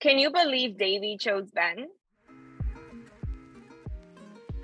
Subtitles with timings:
[0.00, 1.88] Can you believe Devi chose Ben?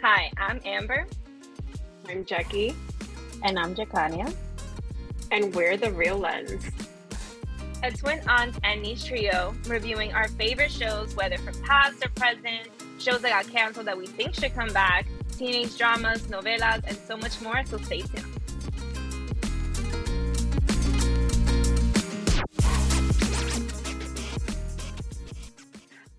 [0.00, 1.06] Hi, I'm Amber.
[2.08, 2.74] I'm Jackie.
[3.42, 4.34] And I'm Jacania.
[5.30, 6.64] And we're The Reel Lens.
[7.82, 12.70] A twin aunt and niece trio reviewing our favorite shows, whether from past or present,
[12.98, 15.06] shows that got canceled that we think should come back,
[15.36, 18.24] teenage dramas, novelas, and so much more, so stay tuned.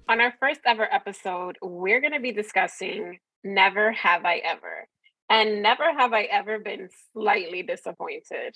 [0.10, 4.88] On our first ever episode, we're going to be discussing Never Have I Ever.
[5.30, 8.56] And never have I ever been slightly disappointed.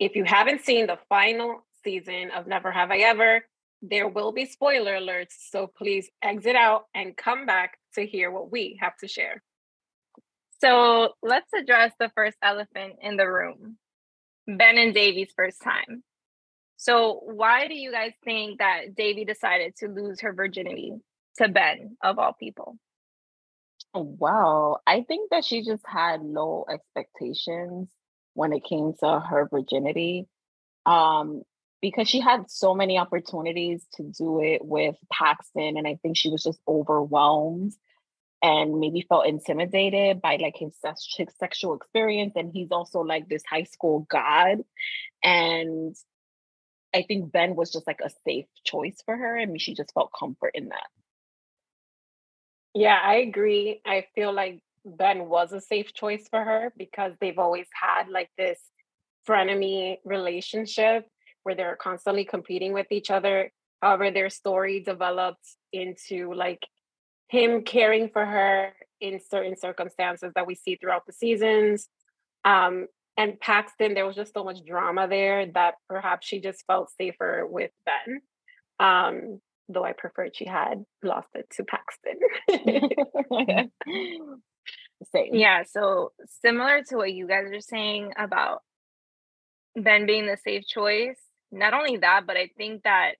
[0.00, 3.44] If you haven't seen the final season of Never Have I Ever,
[3.82, 5.34] there will be spoiler alerts.
[5.48, 9.44] So please exit out and come back to hear what we have to share.
[10.60, 13.78] So let's address the first elephant in the room
[14.48, 16.02] Ben and Devi's first time.
[16.76, 20.92] So, why do you guys think that Devi decided to lose her virginity
[21.38, 22.78] to Ben, of all people?
[23.94, 27.88] Well, I think that she just had low expectations
[28.34, 30.26] when it came to her virginity.
[30.84, 31.42] Um,
[31.80, 36.30] because she had so many opportunities to do it with Paxton, and I think she
[36.30, 37.74] was just overwhelmed
[38.42, 40.74] and maybe felt intimidated by like his,
[41.16, 42.32] his sexual experience.
[42.36, 44.58] And he's also like this high school god.
[45.22, 45.96] And
[46.94, 49.36] I think Ben was just like a safe choice for her.
[49.46, 50.86] Mean, she just felt comfort in that.
[52.74, 53.80] Yeah, I agree.
[53.86, 58.30] I feel like Ben was a safe choice for her because they've always had like
[58.38, 58.60] this
[59.28, 61.08] frenemy relationship
[61.42, 63.50] where they're constantly competing with each other.
[63.82, 66.62] However, their story developed into like
[67.28, 71.88] him caring for her in certain circumstances that we see throughout the seasons.
[72.44, 76.90] Um, and Paxton, there was just so much drama there that perhaps she just felt
[76.98, 78.20] safer with Ben.
[78.80, 82.18] Um, though I preferred she had lost it to Paxton.
[85.12, 85.34] Same.
[85.34, 86.12] Yeah, so
[86.42, 88.62] similar to what you guys are saying about
[89.76, 91.18] Ben being the safe choice,
[91.52, 93.12] not only that, but I think that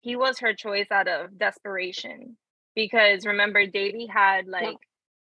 [0.00, 2.36] he was her choice out of desperation.
[2.74, 4.76] Because remember, Devi had like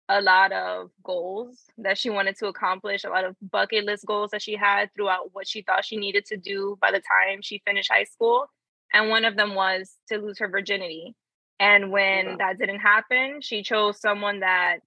[0.08, 4.30] a lot of goals that she wanted to accomplish, a lot of bucket list goals
[4.32, 7.62] that she had throughout what she thought she needed to do by the time she
[7.66, 8.46] finished high school.
[8.92, 11.14] And one of them was to lose her virginity.
[11.58, 14.78] And when that didn't happen, she chose someone that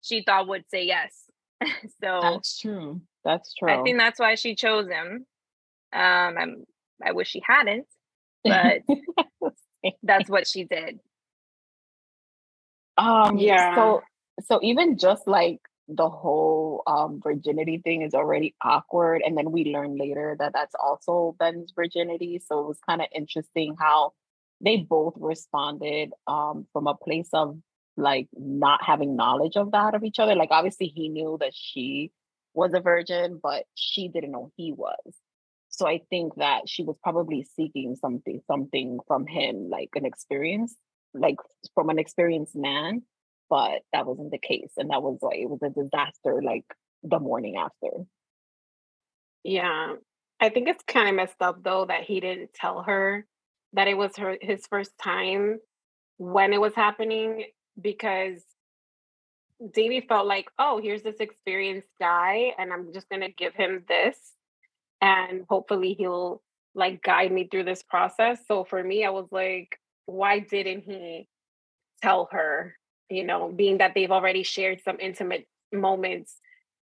[0.00, 1.24] she thought would say yes.
[2.00, 3.00] so that's true.
[3.24, 3.70] That's true.
[3.70, 5.26] I think that's why she chose him.
[5.92, 6.64] Um, I'm,
[7.04, 7.86] I wish she hadn't,
[8.44, 8.82] but
[10.02, 11.00] that's what she did.
[12.96, 13.74] Um, yeah.
[13.74, 14.02] So
[14.42, 19.64] so even just like the whole um, virginity thing is already awkward and then we
[19.66, 24.12] learn later that that's also ben's virginity so it was kind of interesting how
[24.62, 27.58] they both responded um, from a place of
[27.96, 32.10] like not having knowledge of that of each other like obviously he knew that she
[32.54, 34.96] was a virgin but she didn't know he was.
[35.68, 40.74] So i think that she was probably seeking something something from him like an experience
[41.12, 41.36] like
[41.74, 43.02] from an experienced man
[43.50, 46.64] but that wasn't the case and that was like it was a disaster like
[47.02, 48.04] the morning after
[49.42, 49.94] yeah
[50.40, 53.26] i think it's kind of messed up though that he didn't tell her
[53.72, 55.58] that it was her his first time
[56.16, 57.44] when it was happening
[57.80, 58.42] because
[59.72, 64.16] Devi felt like, oh, here's this experienced guy, and I'm just gonna give him this,
[65.00, 66.42] and hopefully he'll
[66.74, 68.40] like guide me through this process.
[68.46, 71.28] So for me, I was like, why didn't he
[72.02, 72.74] tell her
[73.10, 76.36] you know, being that they've already shared some intimate moments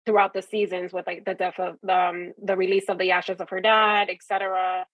[0.07, 3.49] throughout the seasons with like the death of um, the release of the ashes of
[3.49, 4.87] her dad, etc.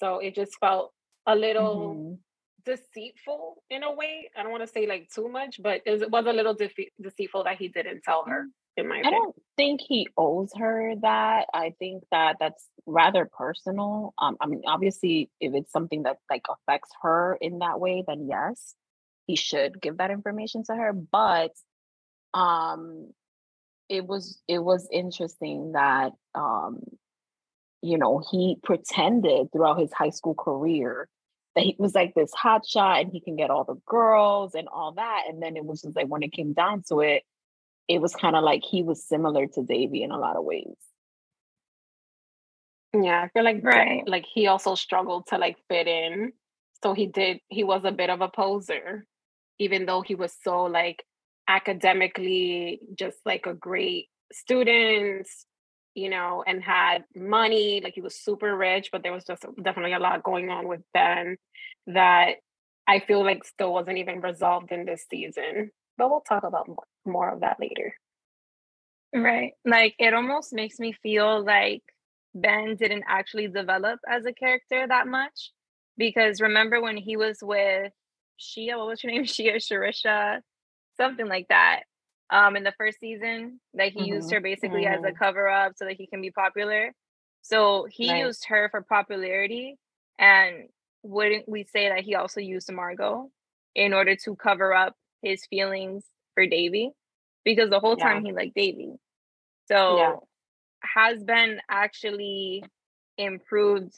[0.00, 0.92] So it just felt
[1.26, 2.72] a little mm-hmm.
[2.72, 4.30] deceitful in a way.
[4.36, 7.44] I don't want to say like too much, but it was a little de- deceitful
[7.44, 8.44] that he didn't tell her.
[8.44, 8.50] Mm.
[8.76, 9.14] In my opinion.
[9.14, 11.46] I don't think he owes her that.
[11.54, 14.12] I think that that's rather personal.
[14.18, 18.26] Um, I mean, obviously, if it's something that like affects her in that way, then
[18.28, 18.74] yes
[19.26, 21.52] he should give that information to her but
[22.34, 23.08] um
[23.88, 26.80] it was it was interesting that um
[27.82, 31.08] you know he pretended throughout his high school career
[31.54, 34.68] that he was like this hot shot and he can get all the girls and
[34.68, 37.22] all that and then it was just like when it came down to it
[37.86, 40.74] it was kind of like he was similar to Devi in a lot of ways.
[42.94, 44.02] Yeah i feel like right.
[44.06, 46.32] like he also struggled to like fit in
[46.82, 49.04] so he did he was a bit of a poser
[49.58, 51.04] even though he was so like
[51.48, 55.28] academically just like a great student
[55.94, 59.92] you know and had money like he was super rich but there was just definitely
[59.92, 61.36] a lot going on with ben
[61.86, 62.36] that
[62.86, 65.70] I feel like still wasn't even resolved in this season.
[65.96, 66.68] But we'll talk about
[67.06, 67.94] more, of that later.
[69.14, 69.52] Right.
[69.64, 71.82] Like it almost makes me feel like
[72.34, 75.52] Ben didn't actually develop as a character that much.
[75.96, 77.92] Because remember when he was with
[78.38, 79.24] Shia, what was her name?
[79.24, 80.40] Shia Sharisha,
[80.96, 81.82] something like that.
[82.30, 84.14] Um, in the first season, that he mm-hmm.
[84.14, 84.94] used her basically mm-hmm.
[84.94, 85.22] as a mm-hmm.
[85.22, 86.92] cover up so that he can be popular.
[87.42, 88.24] So he right.
[88.24, 89.76] used her for popularity.
[90.18, 90.68] And
[91.02, 93.30] wouldn't we say that he also used Margot
[93.74, 96.04] in order to cover up his feelings
[96.34, 96.90] for Devi?
[97.44, 98.30] Because the whole time yeah.
[98.30, 98.94] he liked Devi.
[99.68, 100.14] So yeah.
[100.82, 102.64] has Ben actually
[103.18, 103.94] improved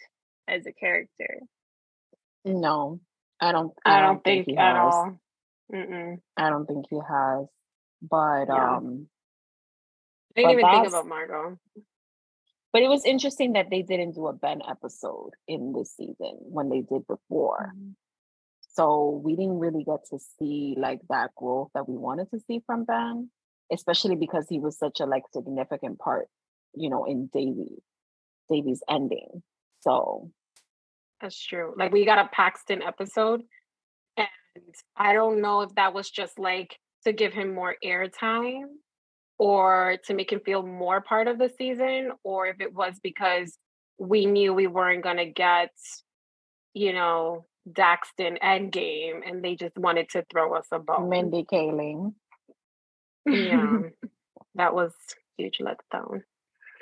[0.49, 1.41] as a character?
[2.44, 3.00] No,
[3.41, 3.73] I don't.
[3.85, 4.94] I, I don't, don't, think, think at has.
[4.94, 5.21] all.
[5.75, 6.17] Mm-mm.
[6.37, 7.47] I don't think he has.
[8.03, 8.77] But yeah.
[8.77, 9.09] um,
[10.37, 11.59] I didn't even think about Margot.
[12.73, 16.69] But it was interesting that they didn't do a Ben episode in this season when
[16.69, 17.73] they did before.
[17.75, 17.93] Mm-hmm.
[18.75, 22.61] So we didn't really get to see like that growth that we wanted to see
[22.67, 23.31] from Ben,
[23.73, 26.29] especially because he was such a like significant part,
[26.75, 27.83] you know, in Devi,
[28.50, 29.43] Devi's ending.
[29.81, 30.31] So
[31.21, 31.75] that's true.
[31.77, 33.43] Like we got a Paxton episode,
[34.17, 34.29] and
[34.97, 38.65] I don't know if that was just like to give him more airtime
[39.39, 43.57] or to make him feel more part of the season, or if it was because
[43.99, 45.71] we knew we weren't going to get,
[46.75, 51.09] you know, Daxton Endgame and they just wanted to throw us a bone.
[51.09, 52.15] Mindy Kaling.
[53.27, 53.79] Yeah.
[54.55, 54.93] that was
[55.37, 56.23] huge letdown.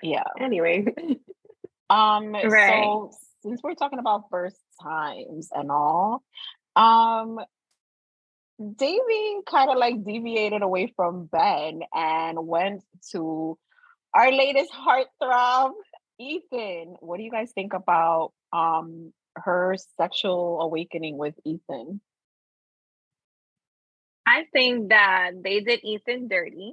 [0.02, 0.24] Yeah.
[0.38, 0.86] Anyway.
[1.90, 2.84] um right.
[2.84, 3.10] so
[3.44, 6.22] since we're talking about first times and all,
[6.76, 7.38] um
[8.58, 13.58] Devi kind of like deviated away from Ben and went to
[14.14, 15.72] our latest heartthrob,
[16.18, 16.94] Ethan.
[17.00, 22.00] What do you guys think about um her sexual awakening with Ethan?
[24.26, 26.72] I think that they did Ethan dirty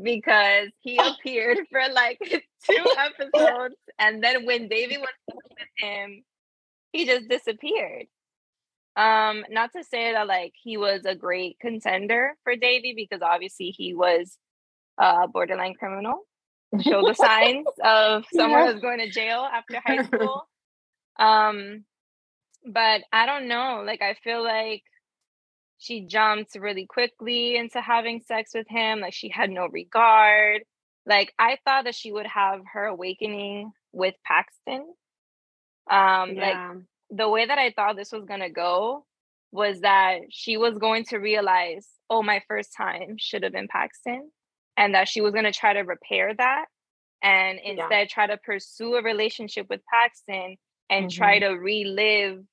[0.00, 2.18] because he appeared for like
[2.68, 6.24] two episodes and then when Devi was with him,
[6.92, 8.06] he just disappeared.
[8.96, 13.70] Um, not to say that like he was a great contender for Devi because obviously
[13.70, 14.36] he was
[14.98, 16.26] a borderline criminal.
[16.82, 18.72] Show the signs of someone yeah.
[18.72, 20.48] who's going to jail after high school.
[21.18, 21.84] Um,
[22.64, 23.82] but I don't know.
[23.84, 24.82] Like I feel like
[25.80, 29.00] she jumped really quickly into having sex with him.
[29.00, 30.62] Like she had no regard.
[31.06, 34.84] Like I thought that she would have her awakening with Paxton.
[35.90, 36.68] Um, yeah.
[36.68, 36.76] like
[37.10, 39.06] the way that I thought this was gonna go
[39.52, 44.30] was that she was going to realize, oh, my first time should have been Paxton,
[44.76, 46.66] and that she was gonna try to repair that,
[47.22, 48.04] and instead yeah.
[48.04, 50.56] try to pursue a relationship with Paxton
[50.90, 51.18] and mm-hmm.
[51.18, 52.44] try to relive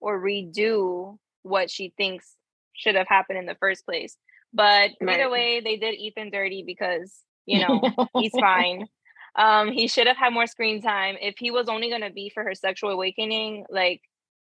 [0.00, 2.36] or redo what she thinks
[2.74, 4.16] should have happened in the first place.
[4.52, 5.20] But right.
[5.20, 7.12] either way, they did Ethan dirty because
[7.46, 7.80] you know
[8.18, 8.86] he's fine.
[9.34, 11.16] Um, he should have had more screen time.
[11.20, 14.02] If he was only going to be for her sexual awakening, like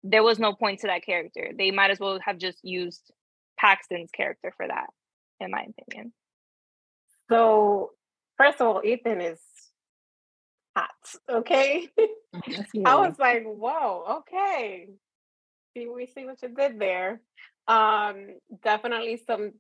[0.04, 1.52] there was no point to that character.
[1.56, 3.12] They might as well have just used
[3.58, 4.88] Paxton's character for that,
[5.40, 6.14] in my opinion.
[7.30, 7.92] So,
[8.38, 9.40] first of all, Ethan is
[10.76, 10.90] hot.
[11.30, 11.88] Okay,
[12.86, 14.90] I was like, "Whoa, okay."
[15.76, 17.22] See, we see what you did there.
[17.68, 19.54] Um, definitely some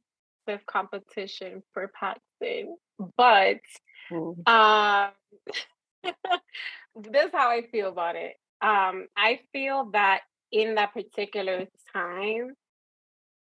[0.43, 2.75] stiff competition for Paxton,
[3.17, 3.59] but
[4.11, 4.47] Mm.
[4.47, 5.11] Um,
[6.95, 8.33] this is how I feel about it.
[8.61, 12.53] Um, I feel that in that particular time,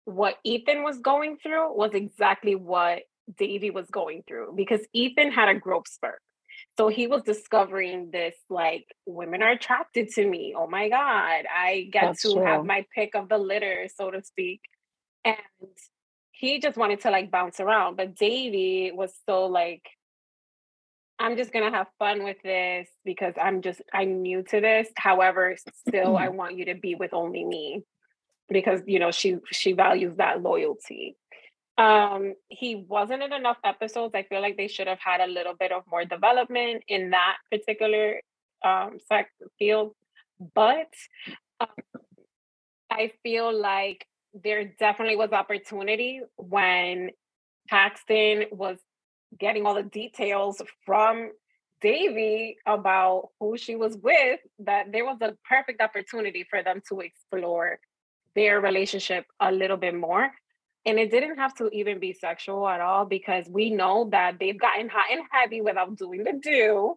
[0.04, 3.02] what Ethan was going through was exactly what
[3.36, 6.20] Devi was going through because Ethan had a growth spurt.
[6.78, 10.54] So he was discovering this like women are attracted to me.
[10.56, 11.44] Oh my God.
[11.52, 12.44] I get That's to true.
[12.44, 14.60] have my pick of the litter, so to speak.
[15.24, 15.36] And
[16.30, 17.96] he just wanted to like bounce around.
[17.96, 19.82] But Devi was so like
[21.18, 24.88] I'm just gonna have fun with this because I'm just I'm new to this.
[24.96, 25.56] However,
[25.88, 26.36] still I mm-hmm.
[26.36, 27.82] want you to be with only me
[28.48, 31.16] because you know she she values that loyalty.
[31.78, 34.14] Um, he wasn't in enough episodes.
[34.14, 37.36] I feel like they should have had a little bit of more development in that
[37.50, 38.20] particular
[38.64, 39.94] um sex field,
[40.54, 40.92] but
[41.60, 41.68] um,
[42.90, 44.04] I feel like
[44.34, 47.10] there definitely was opportunity when
[47.68, 48.78] Paxton was
[49.38, 51.30] getting all the details from
[51.80, 57.00] Devi about who she was with, that there was a perfect opportunity for them to
[57.00, 57.78] explore
[58.34, 60.30] their relationship a little bit more.
[60.88, 64.58] And it didn't have to even be sexual at all because we know that they've
[64.58, 66.96] gotten hot and heavy without doing the do.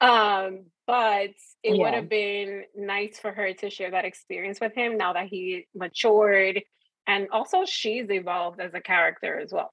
[0.00, 1.30] Um, but
[1.64, 1.82] it yeah.
[1.82, 5.66] would have been nice for her to share that experience with him now that he
[5.74, 6.62] matured
[7.08, 9.72] and also she's evolved as a character as well.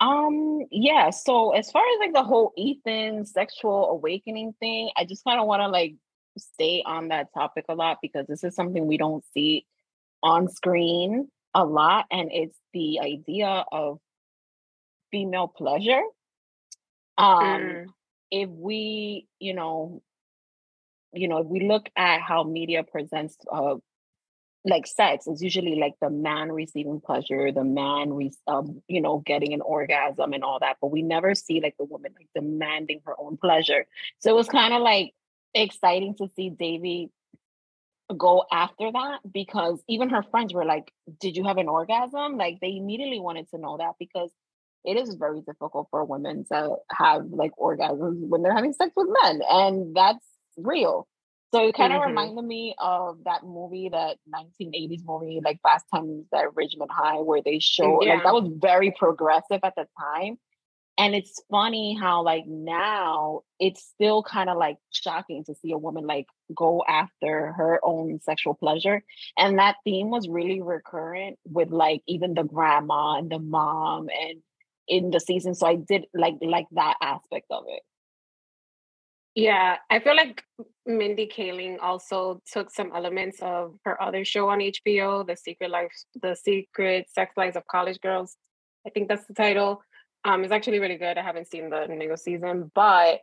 [0.00, 5.24] Um, yeah, so as far as like the whole Ethan sexual awakening thing, I just
[5.24, 5.96] kind of want to like
[6.38, 9.66] stay on that topic a lot because this is something we don't see
[10.22, 13.98] on screen a lot and it's the idea of
[15.10, 16.02] female pleasure.
[17.16, 17.86] Um mm.
[18.30, 20.02] if we, you know,
[21.12, 23.76] you know, if we look at how media presents uh,
[24.64, 29.22] like sex is usually like the man receiving pleasure, the man, re- um, you know,
[29.24, 33.00] getting an orgasm and all that, but we never see like the woman like demanding
[33.06, 33.86] her own pleasure.
[34.18, 35.12] So it was kind of like
[35.54, 37.10] exciting to see Devi
[38.16, 42.58] go after that because even her friends were like, "Did you have an orgasm?" Like
[42.60, 44.30] they immediately wanted to know that because
[44.84, 49.08] it is very difficult for women to have like orgasms when they're having sex with
[49.22, 50.24] men, and that's
[50.56, 51.06] real.
[51.52, 52.10] So it kind of mm-hmm.
[52.10, 57.40] reminded me of that movie, that 1980s movie, like Fast Times at Ridgemont High, where
[57.42, 58.14] they show yeah.
[58.14, 60.38] like that was very progressive at the time.
[60.98, 65.78] And it's funny how like now it's still kind of like shocking to see a
[65.78, 69.04] woman like go after her own sexual pleasure.
[69.38, 74.42] And that theme was really recurrent with like even the grandma and the mom and
[74.88, 75.54] in the season.
[75.54, 77.82] So I did like like that aspect of it.
[79.36, 80.42] Yeah, I feel like
[80.84, 85.92] Mindy Kaling also took some elements of her other show on HBO, The Secret Life,
[86.20, 88.36] The Secret Sex Lives of College Girls.
[88.84, 89.80] I think that's the title.
[90.24, 91.16] Um, it's actually really good.
[91.16, 93.20] I haven't seen the new season, but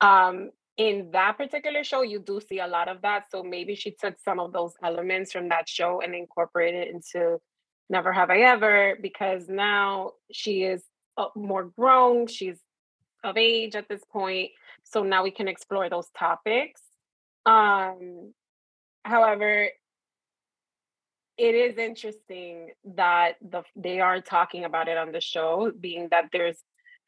[0.00, 3.30] um, in that particular show, you do see a lot of that.
[3.30, 7.38] So maybe she took some of those elements from that show and incorporated it into
[7.90, 10.82] Never Have I Ever, because now she is
[11.16, 12.26] uh, more grown.
[12.26, 12.58] She's
[13.24, 14.50] of age at this point
[14.90, 16.80] so now we can explore those topics.
[17.44, 18.32] Um,
[19.04, 19.68] however,
[21.38, 26.26] it is interesting that the they are talking about it on the show, being that
[26.32, 26.58] there's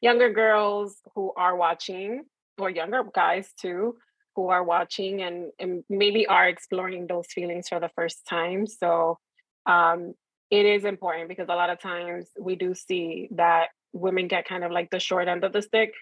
[0.01, 2.23] younger girls who are watching,
[2.57, 3.97] or younger guys too,
[4.35, 8.65] who are watching and, and maybe are exploring those feelings for the first time.
[8.65, 9.19] So
[9.65, 10.13] um,
[10.49, 14.63] it is important because a lot of times we do see that women get kind
[14.63, 15.93] of like the short end of the stick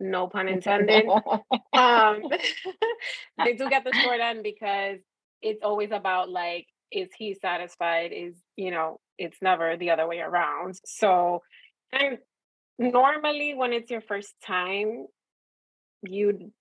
[0.00, 1.06] no pun intended.
[1.72, 2.22] um,
[3.44, 4.98] they do get the short end because
[5.42, 8.12] it's always about like, is he satisfied?
[8.12, 10.78] Is, you know, it's never the other way around.
[10.84, 11.42] So,
[11.92, 12.18] and
[12.78, 15.06] normally when it's your first time,
[16.02, 16.52] you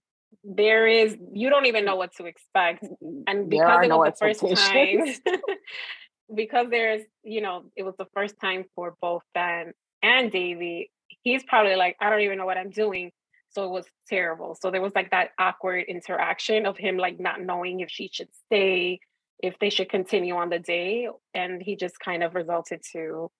[0.43, 2.85] there is you don't even know what to expect
[3.25, 5.05] and because it was the first time
[6.35, 9.71] because there's you know it was the first time for both ben
[10.03, 10.91] and devi
[11.23, 13.11] he's probably like i don't even know what i'm doing
[13.55, 14.57] so it was terrible.
[14.61, 18.27] So there was like that awkward interaction of him like not knowing if she should
[18.45, 18.99] stay,
[19.39, 21.07] if they should continue on the day.
[21.33, 23.31] And he just kind of resulted to,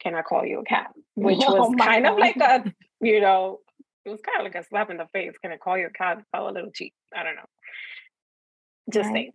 [0.00, 0.90] can I call you a cat?
[1.14, 2.12] Which oh was kind God.
[2.12, 3.60] of like a, you know,
[4.04, 5.32] it was kind of like a slap in the face.
[5.42, 6.22] Can I call you a cat?
[6.32, 6.94] Felt a little cheap.
[7.14, 7.42] I don't know.
[8.92, 9.14] Just right.
[9.14, 9.32] saying.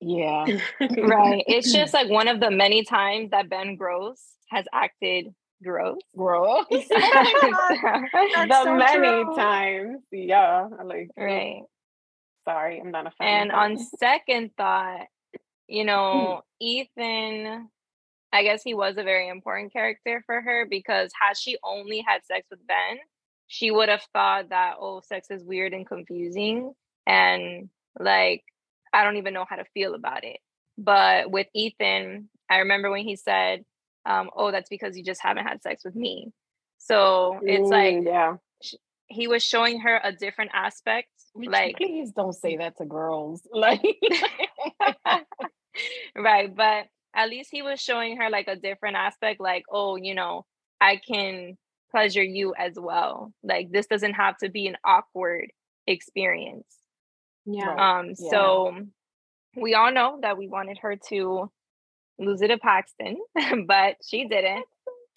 [0.00, 0.44] Yeah.
[0.98, 1.44] right.
[1.46, 4.20] It's just like one of the many times that Ben Gross
[4.50, 5.28] has acted
[5.62, 5.98] gross.
[6.16, 6.66] Gross.
[6.70, 9.34] Oh the so many true.
[9.36, 9.98] times.
[10.10, 10.68] Yeah.
[10.84, 11.62] Like right.
[12.46, 13.42] Sorry, I'm not a fan.
[13.42, 15.06] And on second thought,
[15.68, 17.68] you know, Ethan,
[18.32, 22.24] I guess he was a very important character for her because had she only had
[22.24, 22.98] sex with Ben,
[23.46, 26.72] she would have thought that, oh, sex is weird and confusing.
[27.06, 27.68] And
[27.98, 28.44] like,
[28.92, 30.38] I don't even know how to feel about it.
[30.76, 33.64] But with Ethan, I remember when he said,
[34.06, 36.32] um, oh, that's because you just haven't had sex with me.
[36.78, 38.36] So it's like, yeah,
[39.06, 41.08] he was showing her a different aspect.
[41.32, 43.46] Which, like, please don't say that to girls.
[43.52, 43.82] Like,
[46.16, 46.54] right.
[46.54, 50.44] But at least he was showing her like a different aspect, like, oh, you know,
[50.80, 51.56] I can
[51.90, 53.32] pleasure you as well.
[53.42, 55.50] Like, this doesn't have to be an awkward
[55.86, 56.66] experience.
[57.46, 57.74] Yeah.
[57.74, 58.30] Um, yeah.
[58.30, 58.76] so
[59.56, 61.50] we all know that we wanted her to
[62.18, 63.18] lose it to Paxton,
[63.66, 64.64] but she didn't.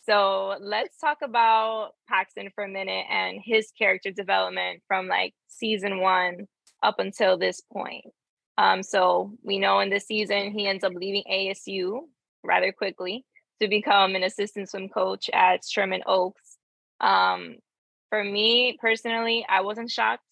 [0.09, 5.99] So let's talk about Paxton for a minute and his character development from like season
[5.99, 6.47] one
[6.81, 8.05] up until this point.
[8.57, 12.01] Um, so we know in this season he ends up leaving ASU
[12.43, 13.25] rather quickly
[13.61, 16.57] to become an assistant swim coach at Sherman Oaks.
[16.99, 17.55] Um,
[18.09, 20.23] for me personally, I wasn't shocked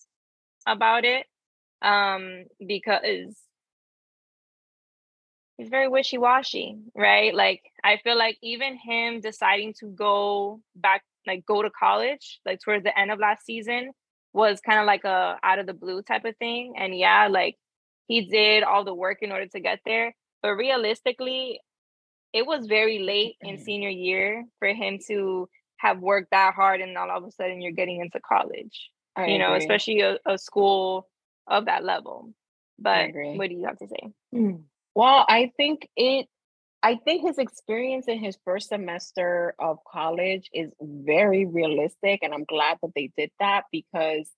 [0.67, 1.25] about it
[1.81, 3.35] um, because
[5.57, 11.45] he's very wishy-washy right like i feel like even him deciding to go back like
[11.45, 13.89] go to college like towards the end of last season
[14.35, 16.73] was kind of like a out of the blue type of thing.
[16.77, 17.55] And yeah, like
[18.07, 20.15] he did all the work in order to get there.
[20.41, 21.59] But realistically,
[22.33, 26.97] it was very late in senior year for him to have worked that hard and
[26.97, 28.89] all of a sudden you're getting into college.
[29.15, 31.07] I you know, especially a, a, school
[31.47, 32.33] of that level.
[32.77, 34.11] But what do you have to say?
[34.33, 34.55] Hmm.
[34.93, 36.27] Well, I think it
[36.83, 42.43] I think his experience in his first semester of college is very realistic and I'm
[42.43, 44.29] glad that they did that because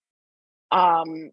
[0.71, 1.31] um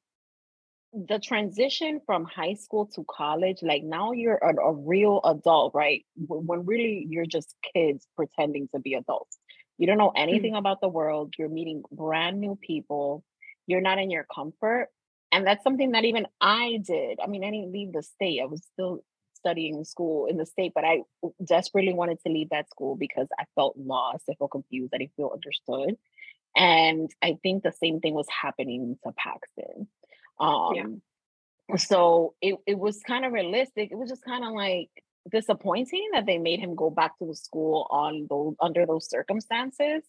[0.94, 6.04] the transition from high school to college like now you're a, a real adult right
[6.28, 9.38] when really you're just kids pretending to be adults
[9.76, 10.22] you don't know mm.
[10.22, 10.58] anything mm-hmm.
[10.58, 13.24] about the world you're meeting brand new people
[13.66, 14.88] you're not in your comfort
[15.32, 18.46] and that's something that even i did i mean i didn't leave the state i
[18.46, 19.00] was still
[19.34, 21.00] studying school in the state but i
[21.44, 25.16] desperately wanted to leave that school because i felt lost i felt confused i didn't
[25.16, 25.96] feel understood
[26.56, 29.88] and i think the same thing was happening to paxton
[30.40, 31.76] um, yeah.
[31.76, 33.90] So it, it was kind of realistic.
[33.90, 34.90] It was just kind of like
[35.30, 40.02] disappointing that they made him go back to the school on those under those circumstances.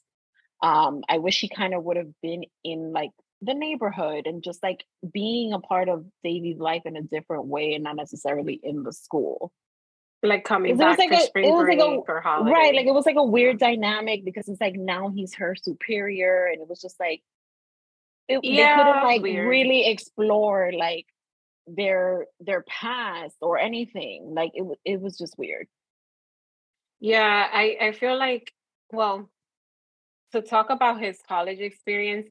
[0.61, 4.63] Um, I wish he kind of would have been in like the neighborhood and just
[4.63, 8.83] like being a part of Devi's life in a different way and not necessarily in
[8.83, 9.51] the school.
[10.23, 12.51] Like coming back like for a, spring break like a, for holiday.
[12.51, 12.75] Right.
[12.75, 16.61] Like it was like a weird dynamic because it's like now he's her superior and
[16.61, 17.21] it was just like
[18.27, 19.47] it, yeah, they couldn't like weird.
[19.47, 21.05] really explore like
[21.67, 24.33] their their past or anything.
[24.33, 25.67] Like it it was just weird.
[26.99, 28.51] Yeah, I I feel like
[28.91, 29.29] well
[30.31, 32.29] to talk about his college experience,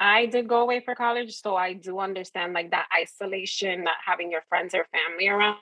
[0.00, 4.30] I did go away for college, so I do understand like that isolation, not having
[4.30, 5.58] your friends or family around.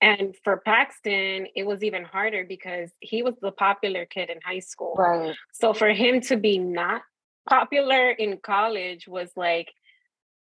[0.00, 4.58] And for Paxton, it was even harder because he was the popular kid in high
[4.58, 4.94] school.
[4.98, 5.34] Right.
[5.52, 7.02] So for him to be not
[7.48, 9.72] popular in college was like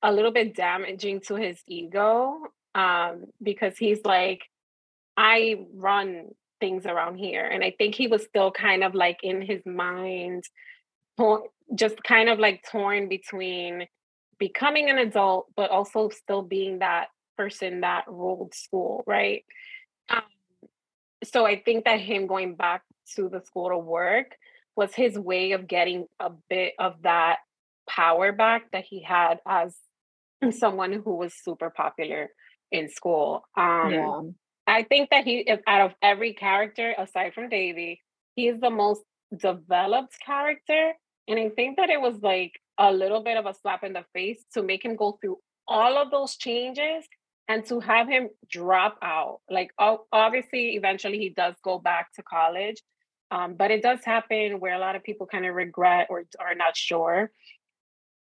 [0.02, 2.40] a little bit damaging to his ego
[2.76, 4.44] um, because he's like,
[5.16, 6.30] I run
[6.60, 7.46] things around here.
[7.46, 10.44] And I think he was still kind of like in his mind,
[11.76, 13.88] just kind of like torn between
[14.40, 19.44] becoming an adult, but also still being that person that ruled school, right?
[20.10, 20.22] Um,
[21.24, 22.84] so I think that him going back
[23.16, 24.36] to the school to work
[24.78, 27.40] was his way of getting a bit of that
[27.90, 29.76] power back that he had as
[30.52, 32.30] someone who was super popular
[32.72, 33.44] in school.
[33.58, 34.22] Um, yeah.
[34.68, 38.02] I think that he, out of every character aside from Davy,
[38.36, 39.02] he's the most
[39.36, 40.94] developed character.
[41.28, 44.06] And I think that it was like a little bit of a slap in the
[44.14, 45.38] face to make him go through
[45.68, 47.06] all of those changes
[47.48, 49.40] and to have him drop out.
[49.50, 52.82] Like, obviously, eventually he does go back to college,
[53.30, 56.56] um, but it does happen where a lot of people kind of regret or are
[56.56, 57.32] not sure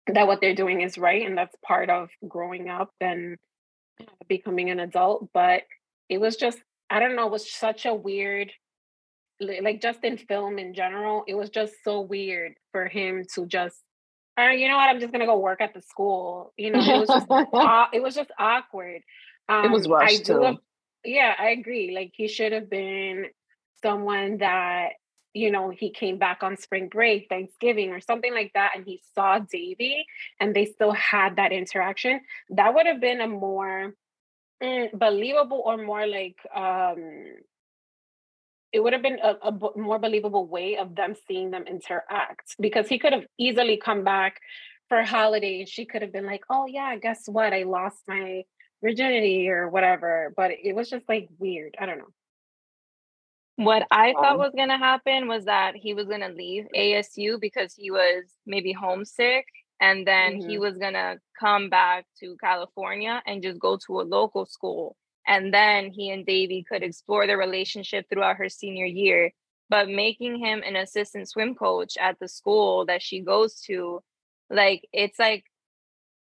[0.08, 1.26] that what they're doing is right.
[1.26, 3.38] And that's part of growing up and
[4.28, 5.30] becoming an adult.
[5.34, 5.64] But
[6.10, 8.52] it was just, I don't know, it was such a weird,
[9.40, 13.78] like just in film in general, it was just so weird for him to just,
[14.40, 16.54] uh, you know what, I'm just gonna go work at the school.
[16.58, 19.02] You know, it was just, uh, it was just awkward.
[19.48, 20.58] Um, it was um, rushed I too.
[21.04, 21.94] Yeah, I agree.
[21.96, 23.28] Like he should have been
[23.86, 24.94] someone that
[25.34, 29.02] you know he came back on spring break thanksgiving or something like that and he
[29.14, 30.06] saw devi
[30.40, 33.94] and they still had that interaction that would have been a more
[34.64, 37.02] mm, believable or more like um
[38.72, 42.88] it would have been a, a more believable way of them seeing them interact because
[42.88, 44.42] he could have easily come back
[44.90, 47.54] for holiday and she could have been like oh yeah guess what?
[47.54, 48.44] I lost my
[48.82, 52.14] virginity or whatever but it was just like weird i don't know
[53.56, 56.66] what I um, thought was going to happen was that he was going to leave
[56.76, 59.46] ASU because he was maybe homesick
[59.80, 60.50] and then mm-hmm.
[60.50, 64.96] he was going to come back to California and just go to a local school
[65.28, 69.32] and then he and Devi could explore their relationship throughout her senior year
[69.70, 74.02] but making him an assistant swim coach at the school that she goes to
[74.50, 75.46] like it's like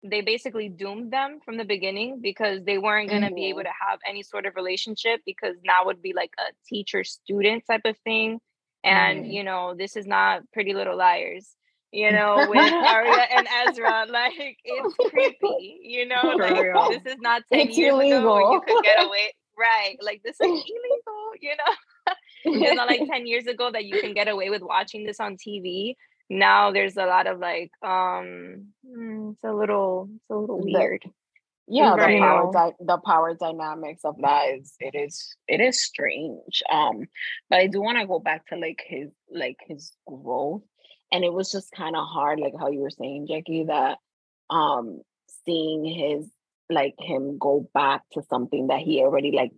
[0.03, 3.35] they basically doomed them from the beginning because they weren't going to mm-hmm.
[3.35, 3.67] be able mm-hmm.
[3.67, 7.83] to have any sort of relationship because now would be like a teacher student type
[7.85, 8.39] of thing
[8.85, 9.31] and mm-hmm.
[9.31, 11.57] you know this is not pretty little liars
[11.91, 14.35] you know with Aria and Ezra like
[14.65, 18.37] it's creepy you know like this is not 10 it's years illegal.
[18.37, 23.01] ago you could get away right like this is illegal you know it's not like
[23.11, 25.95] 10 years ago that you can get away with watching this on TV
[26.31, 31.03] now there's a lot of like um hmm, it's a little it's a little weird
[31.03, 31.11] the,
[31.69, 32.15] yeah right.
[32.15, 37.05] the power di- the power dynamics of that is it is it is strange um
[37.49, 40.63] but i do want to go back to like his like his growth
[41.13, 43.99] and it was just kind of hard like how you were saying jackie that
[44.51, 45.01] um
[45.45, 46.29] seeing his
[46.71, 49.53] like him go back to something that he already like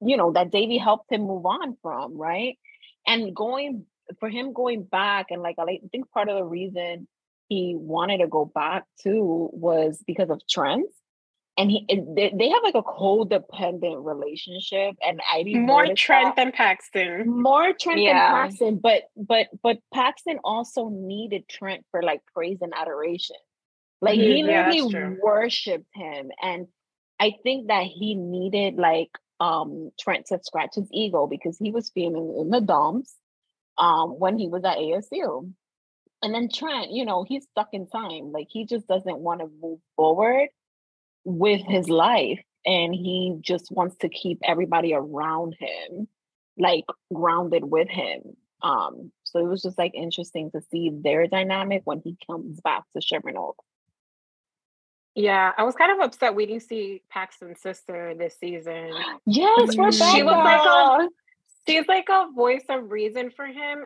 [0.00, 2.58] you know that Devi helped him move on from, right?
[3.06, 3.86] And going
[4.20, 7.06] for him going back and like I think part of the reason
[7.48, 10.86] he wanted to go back too was because of Trent.
[11.56, 16.44] And he they, they have like a codependent relationship, and I didn't more Trent that.
[16.44, 17.24] than Paxton.
[17.26, 18.12] More Trent yeah.
[18.12, 23.34] than Paxton, but but but Paxton also needed Trent for like praise and adoration.
[24.00, 24.36] Like mm-hmm.
[24.36, 26.68] he literally yeah, worshipped him, and
[27.18, 31.90] I think that he needed like um Trent to scratch his ego because he was
[31.90, 33.12] feeling in the dumps
[33.78, 35.52] um when he was at ASU.
[36.20, 38.32] And then Trent, you know, he's stuck in time.
[38.32, 40.48] Like he just doesn't want to move forward
[41.24, 42.40] with his life.
[42.66, 46.08] And he just wants to keep everybody around him
[46.58, 48.36] like grounded with him.
[48.62, 52.82] Um, so it was just like interesting to see their dynamic when he comes back
[52.94, 53.64] to Sherman Oaks.
[55.14, 58.92] Yeah, I was kind of upset we didn't see Paxton's sister this season.
[59.26, 59.92] Yes, Rebecca.
[60.12, 61.08] She was like a,
[61.68, 63.84] she's like a voice of reason for him.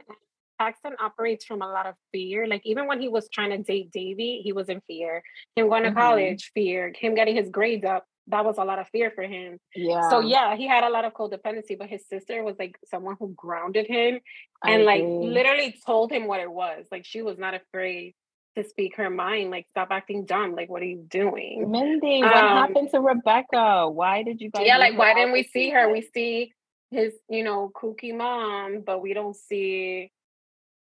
[0.58, 2.46] Paxton operates from a lot of fear.
[2.46, 5.22] Like even when he was trying to date Devi, he was in fear.
[5.56, 5.94] Him going mm-hmm.
[5.94, 6.92] to college, fear.
[6.96, 9.58] Him getting his grades up, that was a lot of fear for him.
[9.74, 10.08] Yeah.
[10.08, 13.34] So yeah, he had a lot of codependency, but his sister was like someone who
[13.36, 14.20] grounded him
[14.64, 16.86] and like literally told him what it was.
[16.92, 18.14] Like she was not afraid
[18.56, 19.50] to speak her mind.
[19.50, 20.54] Like stop acting dumb.
[20.54, 21.68] Like what are you doing?
[21.70, 23.88] Mindy, what um, happened to Rebecca?
[23.88, 24.64] Why did you guys?
[24.66, 25.90] Yeah, like why didn't we see her?
[25.90, 26.52] We see
[26.92, 30.12] his, you know, kooky mom, but we don't see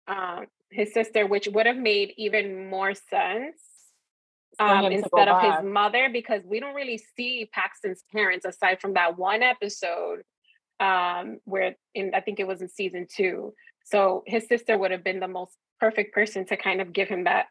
[0.07, 3.61] um, his sister, which would have made even more sense
[4.59, 9.17] um, instead of his mother, because we don't really see Paxton's parents aside from that
[9.17, 10.23] one episode
[10.79, 13.53] um, where in I think it was in season two.
[13.85, 17.25] So his sister would have been the most perfect person to kind of give him
[17.25, 17.45] that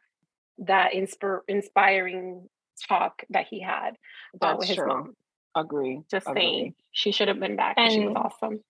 [0.58, 2.48] that inspir- inspiring
[2.88, 3.96] talk that he had
[4.40, 4.88] uh, with his true.
[4.88, 5.14] mom.
[5.58, 6.02] Agree.
[6.10, 6.40] Just Agree.
[6.40, 7.74] saying, she should have been back.
[7.78, 8.60] And she was awesome.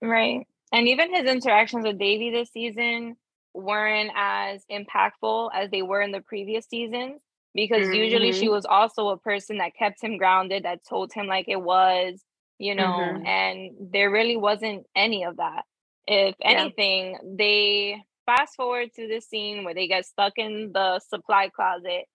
[0.00, 0.46] Right.
[0.72, 3.16] And even his interactions with Devi this season
[3.52, 7.20] weren't as impactful as they were in the previous seasons
[7.54, 7.94] because mm-hmm.
[7.94, 8.54] usually she mm-hmm.
[8.54, 12.20] was also a person that kept him grounded, that told him like it was,
[12.58, 13.26] you know, mm-hmm.
[13.26, 15.62] and there really wasn't any of that.
[16.06, 17.18] If anything, yeah.
[17.38, 22.06] they fast forward to the scene where they get stuck in the supply closet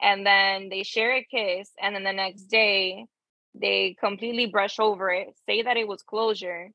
[0.00, 3.06] and then they share a kiss and then the next day
[3.54, 6.70] they completely brush over it, say that it was closure,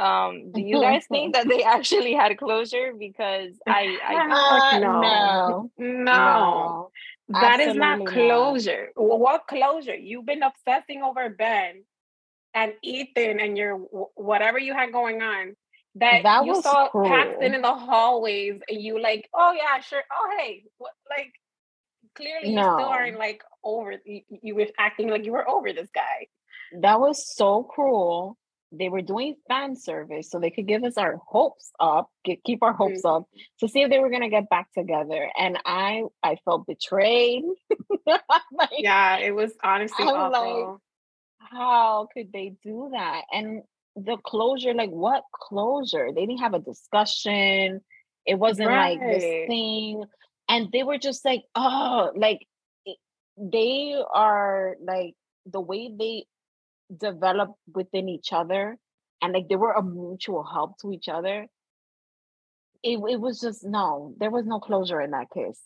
[0.00, 2.94] um, do you guys think that they actually had closure?
[2.98, 5.70] Because I, I uh, no.
[5.78, 6.90] no, no,
[7.28, 8.88] that is not closure.
[8.96, 9.18] Not.
[9.18, 9.94] What closure?
[9.94, 11.84] You've been obsessing over Ben
[12.54, 13.76] and Ethan and your
[14.14, 15.54] whatever you had going on.
[15.96, 17.04] That, that you saw cool.
[17.04, 20.02] Paxton in the hallways, and you like, oh yeah, sure.
[20.10, 21.32] Oh hey, what, like
[22.20, 22.62] clearly no.
[22.62, 23.94] you still aren't like over.
[24.04, 26.26] You, you were acting like you were over this guy.
[26.80, 28.36] That was so cruel
[28.72, 32.62] they were doing fan service so they could give us our hopes up get, keep
[32.62, 33.22] our hopes mm-hmm.
[33.22, 33.28] up
[33.58, 37.42] to see if they were going to get back together and i i felt betrayed
[38.06, 40.70] like, yeah it was honestly I'm awful.
[40.70, 40.78] like
[41.50, 43.62] how could they do that and
[43.96, 47.80] the closure like what closure they didn't have a discussion
[48.26, 48.98] it wasn't right.
[48.98, 50.04] like this thing
[50.50, 52.46] and they were just like oh like
[52.86, 52.92] eh,
[53.38, 55.14] they are like
[55.46, 56.24] the way they
[56.94, 58.76] develop within each other
[59.22, 61.46] and like they were a mutual help to each other.
[62.82, 65.60] It, it was just no there was no closure in that case.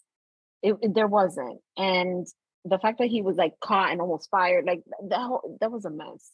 [0.63, 2.27] It, it, there wasn't and
[2.65, 5.85] the fact that he was like caught and almost fired like that whole, that was
[5.85, 6.31] a mess.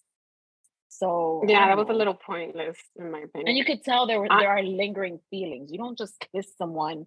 [0.88, 4.18] So yeah that was a little pointless in my opinion and you could tell there
[4.18, 5.70] were I, there are lingering feelings.
[5.70, 7.06] You don't just kiss someone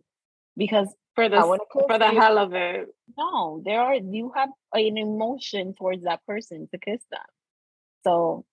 [0.58, 2.88] because for the for the you, hell of it
[3.18, 7.22] no there are you have an emotion towards that person to kiss them
[8.04, 8.46] so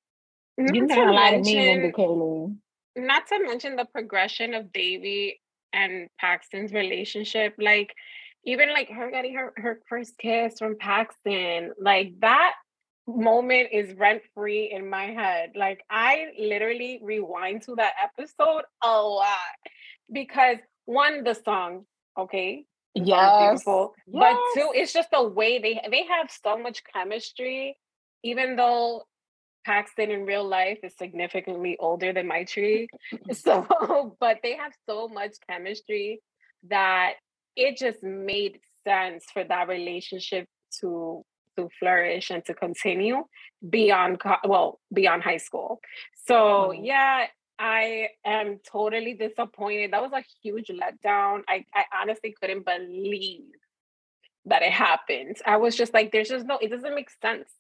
[0.60, 2.56] not you can lie to me, Mindy Kaling.
[2.96, 5.40] Not to mention the progression of Devi
[5.72, 7.54] and Paxton's relationship.
[7.58, 7.94] Like
[8.44, 12.54] even like her getting her, her first kiss from Paxton, like that
[13.06, 15.52] moment is rent free in my head.
[15.54, 19.38] Like I literally rewind to that episode a lot
[20.12, 20.58] because
[20.90, 21.86] one, the song,
[22.18, 24.20] okay, yes, beautiful, yes.
[24.20, 27.76] but two, it's just the way they they have so much chemistry.
[28.22, 29.04] Even though
[29.64, 32.86] Paxton in real life is significantly older than Maitreyi.
[33.32, 36.20] so, but they have so much chemistry
[36.68, 37.14] that
[37.56, 40.46] it just made sense for that relationship
[40.80, 41.24] to
[41.56, 43.24] to flourish and to continue
[43.68, 45.80] beyond well beyond high school.
[46.26, 46.84] So mm-hmm.
[46.84, 47.26] yeah,
[47.60, 49.92] I am totally disappointed.
[49.92, 51.42] That was a huge letdown.
[51.46, 53.52] I, I honestly couldn't believe
[54.46, 55.36] that it happened.
[55.44, 57.50] I was just like, there's just no, it doesn't make sense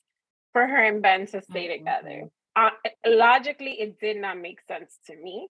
[0.54, 1.84] for her and Ben to stay mm-hmm.
[1.84, 2.30] together.
[2.56, 2.70] Uh,
[3.06, 5.48] logically, it did not make sense to me.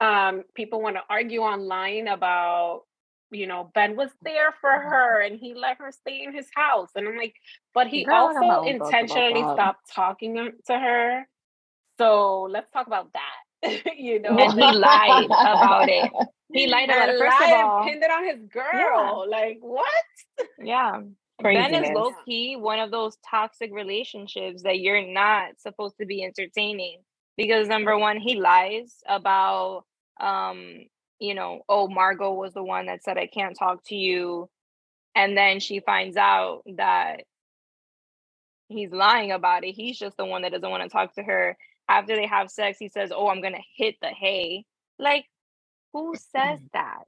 [0.00, 2.82] Um, people want to argue online about,
[3.30, 4.88] you know, Ben was there for mm-hmm.
[4.88, 6.90] her and he let her stay in his house.
[6.96, 7.36] And I'm like,
[7.72, 11.28] but he Girl, also intentionally stopped talking to her.
[11.98, 13.45] So let's talk about that.
[13.96, 16.10] you know, and he lied about it.
[16.52, 17.18] He lied about it.
[17.18, 19.26] First of all, pinned it on his girl.
[19.28, 19.36] Yeah.
[19.36, 19.86] Like what?
[20.62, 21.00] Yeah.
[21.40, 21.70] Craziness.
[21.70, 26.24] Ben is low key one of those toxic relationships that you're not supposed to be
[26.24, 27.00] entertaining
[27.36, 29.84] because number one, he lies about
[30.20, 30.86] um,
[31.18, 34.48] you know, oh, Margot was the one that said I can't talk to you.
[35.14, 37.24] And then she finds out that
[38.68, 39.74] he's lying about it.
[39.74, 41.56] He's just the one that doesn't want to talk to her.
[41.88, 44.64] After they have sex, he says, Oh, I'm gonna hit the hay.
[44.98, 45.26] Like,
[45.92, 47.04] who says that?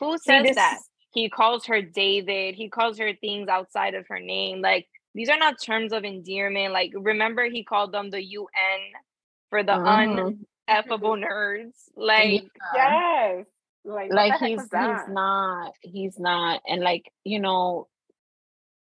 [0.00, 0.78] Who says See, that?
[1.12, 2.54] He calls her David.
[2.54, 4.60] He calls her things outside of her name.
[4.60, 6.72] Like these are not terms of endearment.
[6.72, 8.48] Like remember, he called them the UN
[9.50, 10.32] for the uh-huh.
[10.68, 11.74] uneffable nerds.
[11.96, 13.34] Like yeah.
[13.36, 13.46] yes,
[13.84, 17.88] like, like he's he's not he's not, and like you know,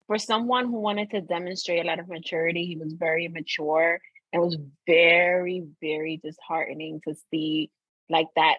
[0.07, 4.01] for someone who wanted to demonstrate a lot of maturity, he was very mature.
[4.35, 7.71] It was very very disheartening to see
[8.11, 8.57] like that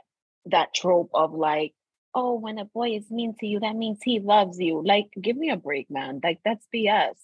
[0.47, 1.73] that trope of like
[2.15, 4.81] oh, when a boy is mean to you, that means he loves you.
[4.83, 6.21] Like, give me a break, man.
[6.23, 7.15] Like, that's BS.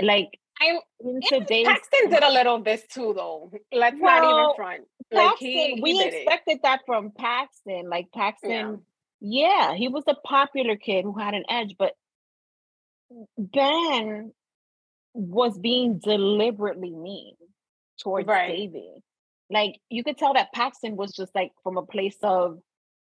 [0.00, 3.50] Like, I in today's Paxton did a little this too, though.
[3.72, 4.84] Let's well, not even front.
[5.10, 6.62] Like Paxton, he, he we expected it.
[6.62, 7.88] that from Paxton.
[7.88, 8.82] Like Paxton,
[9.20, 9.70] yeah.
[9.70, 11.94] yeah, he was a popular kid who had an edge, but
[13.38, 14.32] Ben
[15.14, 17.34] was being deliberately mean
[18.02, 18.56] towards right.
[18.56, 19.02] Devi.
[19.50, 22.58] Like you could tell that Paxton was just like from a place of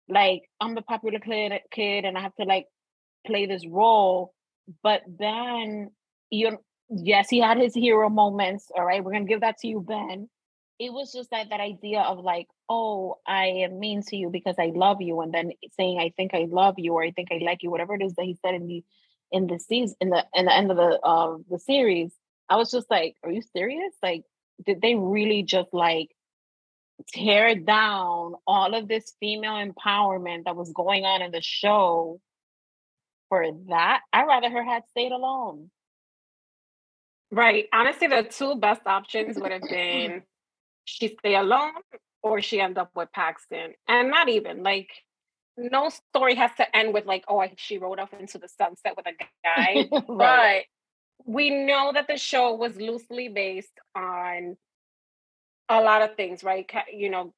[0.07, 2.65] like I'm the popular kid, kid and I have to like
[3.25, 4.33] play this role.
[4.83, 5.91] But then
[6.29, 6.57] you
[6.89, 8.71] yes, he had his hero moments.
[8.75, 10.29] All right, we're gonna give that to you, Ben.
[10.79, 14.55] It was just that that idea of like, oh, I am mean to you because
[14.57, 17.39] I love you, and then saying I think I love you or I think I
[17.43, 18.83] like you, whatever it is that he said in the
[19.31, 22.11] in the season in the in the end of the uh the series.
[22.49, 23.93] I was just like, are you serious?
[24.01, 24.23] Like,
[24.65, 26.09] did they really just like
[27.13, 32.19] tear down all of this female empowerment that was going on in the show
[33.29, 34.01] for that.
[34.11, 35.69] I'd rather her had stayed alone.
[37.31, 37.67] Right.
[37.71, 40.23] Honestly, the two best options would have been
[40.85, 41.73] she stay alone
[42.23, 43.73] or she end up with Paxton.
[43.87, 44.89] And not even like
[45.57, 49.05] no story has to end with like, oh, she rode off into the sunset with
[49.05, 50.03] a guy.
[50.09, 50.65] right.
[51.29, 54.57] We know that the show was loosely based on
[55.69, 56.67] a lot of things, right?
[56.91, 57.33] You know,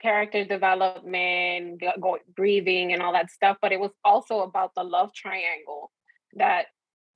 [0.00, 3.58] character development, go, breathing, and all that stuff.
[3.60, 5.92] But it was also about the love triangle
[6.36, 6.66] that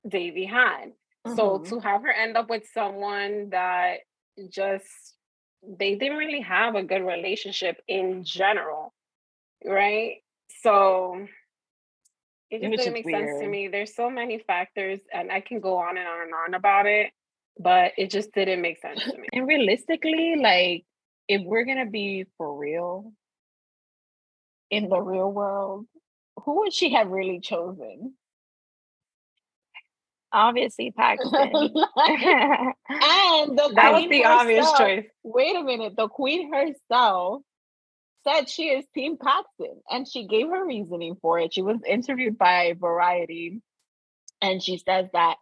[0.07, 0.91] Devi had.
[1.25, 1.35] Mm-hmm.
[1.35, 4.01] So to have her end up with someone that
[4.49, 5.15] just
[5.63, 8.93] they didn't really have a good relationship in general,
[9.65, 10.17] right?
[10.61, 11.27] So
[12.51, 13.29] it just didn't make weird.
[13.29, 13.67] sense to me.
[13.69, 17.11] There's so many factors, and I can go on and on and on about it
[17.59, 19.27] but it just didn't make sense to me.
[19.33, 20.85] And realistically, like
[21.27, 23.11] if we're gonna be for real
[24.69, 25.85] in the real world,
[26.43, 28.15] who would she have really chosen?
[30.33, 31.33] Obviously, Paxton.
[31.33, 31.73] and
[33.57, 35.05] the that was the herself, obvious choice.
[35.23, 37.41] Wait a minute, the queen herself
[38.23, 41.53] said she is Team Paxton, and she gave her reasoning for it.
[41.53, 43.61] She was interviewed by Variety,
[44.41, 45.37] and she says that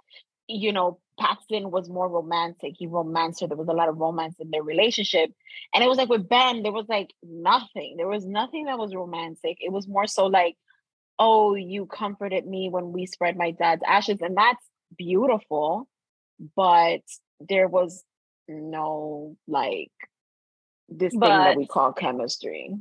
[0.48, 2.76] you know Paxton was more romantic.
[2.78, 3.48] He romanced her.
[3.48, 5.32] There was a lot of romance in their relationship.
[5.74, 7.96] And it was like with Ben, there was like nothing.
[7.98, 9.58] There was nothing that was romantic.
[9.60, 10.56] It was more so like,
[11.20, 14.22] oh, you comforted me when we spread my dad's ashes.
[14.22, 14.66] And that's
[14.98, 15.88] beautiful.
[16.56, 17.02] But
[17.42, 18.04] there was
[18.48, 19.92] no like
[20.90, 22.76] this but, thing that we call chemistry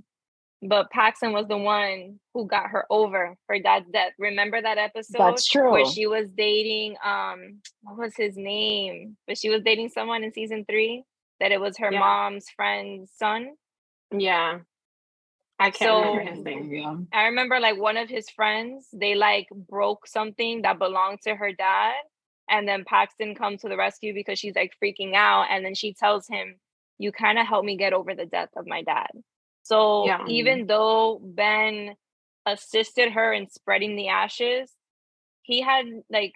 [0.63, 4.13] but Paxton was the one who got her over her dad's death.
[4.19, 5.19] Remember that episode?
[5.19, 5.71] That's true.
[5.71, 9.17] Where she was dating um what was his name?
[9.27, 11.05] But she was dating someone in season three
[11.41, 12.01] that it was her yeah.
[12.01, 13.51] mom's friend's son.
[14.11, 14.61] Yeah.
[15.61, 16.73] I can't so, remember his name.
[16.73, 16.97] Yeah.
[17.13, 21.53] I remember like one of his friends, they like broke something that belonged to her
[21.53, 21.95] dad.
[22.51, 25.47] And then Paxton comes to the rescue because she's like freaking out.
[25.51, 26.57] And then she tells him,
[26.99, 29.11] You kind of helped me get over the death of my dad.
[29.63, 30.25] So yeah.
[30.29, 31.95] even though Ben
[32.47, 34.71] assisted her in spreading the ashes,
[35.43, 36.35] he had like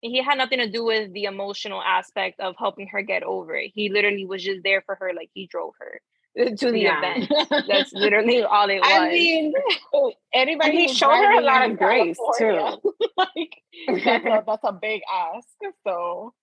[0.00, 3.72] he had nothing to do with the emotional aspect of helping her get over it.
[3.74, 6.00] He literally was just there for her, like he drove her
[6.56, 6.98] to the yeah.
[6.98, 7.32] event.
[7.66, 8.90] That's literally all it was.
[8.90, 9.54] I mean,
[9.94, 12.78] oh, anybody and he showed her a lot of grace too.
[13.16, 13.62] like
[14.04, 15.48] that's, a, that's a big ask.
[15.86, 16.34] So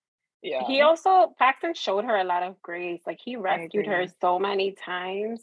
[0.42, 0.66] yeah.
[0.66, 3.02] He also Paxton showed her a lot of grace.
[3.06, 5.42] Like he rescued her so many times.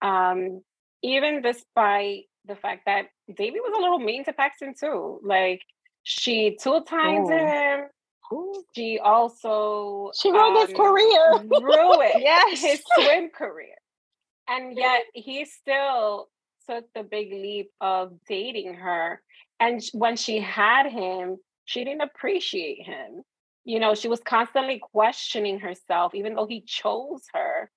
[0.00, 0.62] Um,
[1.02, 5.20] even despite the fact that Devi was a little mean to Paxton too.
[5.22, 5.62] Like
[6.02, 7.36] she two times oh.
[7.36, 7.80] him.
[8.74, 11.42] She also she ruined um, his career.
[11.62, 12.60] ruined yes.
[12.60, 13.74] his swim career.
[14.48, 16.28] And yet he still
[16.68, 19.20] took the big leap of dating her.
[19.60, 23.22] And when she had him, she didn't appreciate him.
[23.64, 27.70] You know, she was constantly questioning herself, even though he chose her.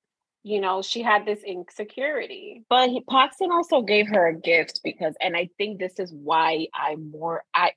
[0.43, 2.63] You know, she had this insecurity.
[2.69, 6.67] But he, Paxton also gave her a gift because, and I think this is why
[6.74, 7.71] I'm more, I,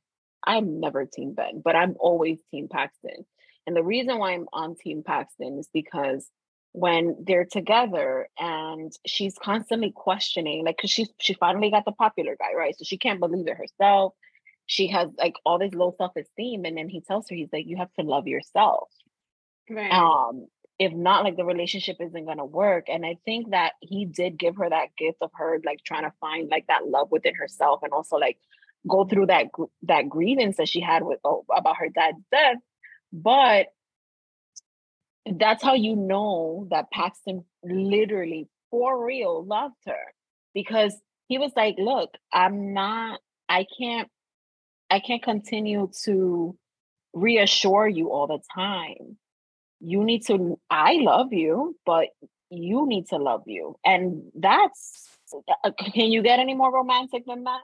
[0.45, 3.25] I'm never Team Ben, but I'm always Team Paxton.
[3.67, 6.29] And the reason why I'm on Team Paxton is because
[6.73, 12.37] when they're together and she's constantly questioning, like, cause she's she finally got the popular
[12.39, 12.77] guy, right?
[12.79, 14.15] So she can't believe it herself.
[14.69, 16.65] She has like all this low self-esteem.
[16.65, 18.89] And then he tells her, he's like, you have to love yourself.
[19.69, 19.91] Right.
[19.91, 20.47] Um,
[20.79, 22.87] if not, like the relationship isn't gonna work.
[22.89, 26.13] And I think that he did give her that gift of her like trying to
[26.21, 28.39] find like that love within herself and also like
[28.87, 29.47] go through that
[29.83, 32.59] that grievance that she had with oh, about her dad's death.
[33.13, 33.69] But
[35.27, 40.15] that's how you know that Paxton literally for real loved her
[40.55, 40.95] because
[41.27, 43.21] he was like, "Look, I'm not.
[43.49, 44.09] I can't.
[44.91, 46.57] I can't continue to
[47.13, 49.19] reassure you all the time.
[49.81, 50.59] You need to.
[50.71, 52.09] I love you, but
[52.51, 55.07] you need to love you, and that's.
[55.63, 57.61] Uh, can you get any more romantic than that?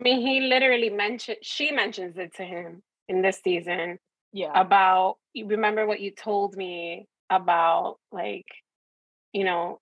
[0.00, 3.98] I mean, he literally mentioned, she mentions it to him in this season.
[4.32, 4.50] Yeah.
[4.54, 8.44] About, you remember what you told me about, like,
[9.32, 9.78] you know,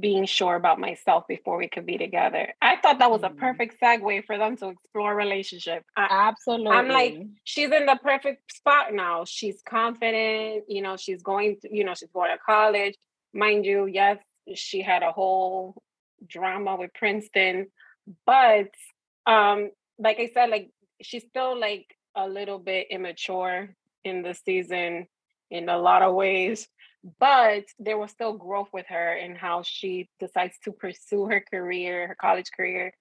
[0.00, 2.54] being sure about myself before we could be together.
[2.62, 5.84] I thought that was a perfect segue for them to explore relationship.
[5.96, 6.68] I, Absolutely.
[6.68, 9.24] I'm like, she's in the perfect spot now.
[9.24, 12.94] She's confident, you know, she's going to, you know, she's going to college.
[13.34, 14.18] Mind you, yes,
[14.54, 15.82] she had a whole
[16.26, 17.66] drama with Princeton,
[18.24, 18.68] but
[19.26, 25.06] um, like I said, like she's still like a little bit immature in the season
[25.50, 26.68] in a lot of ways,
[27.18, 32.08] but there was still growth with her in how she decides to pursue her career,
[32.08, 32.92] her college career.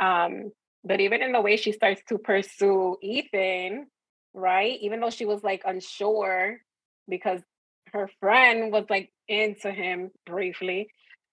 [0.00, 0.52] Um,
[0.84, 3.86] but even in the way she starts to pursue Ethan,
[4.34, 4.78] right?
[4.80, 6.58] Even though she was like unsure
[7.08, 7.40] because
[7.92, 10.88] her friend was like into him briefly.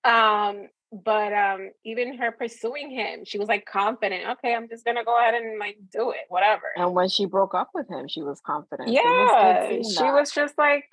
[0.06, 0.68] Um,
[1.04, 5.18] but um even her pursuing him she was like confident okay i'm just gonna go
[5.18, 8.40] ahead and like do it whatever and when she broke up with him she was
[8.46, 10.86] confident yeah was she was just like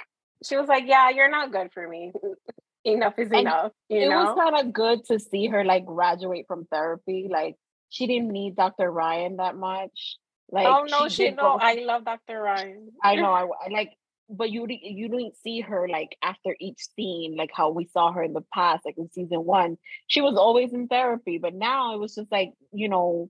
[0.44, 2.12] she was like yeah you're not good for me
[2.84, 4.24] enough is and enough it know?
[4.24, 7.56] was kind of good to see her like graduate from therapy like
[7.90, 10.16] she didn't need dr ryan that much
[10.50, 13.90] like oh no she, she no i love dr ryan i know I, I like
[14.30, 18.22] but you you didn't see her like after each scene like how we saw her
[18.22, 19.76] in the past like in season one
[20.06, 23.28] she was always in therapy but now it was just like you know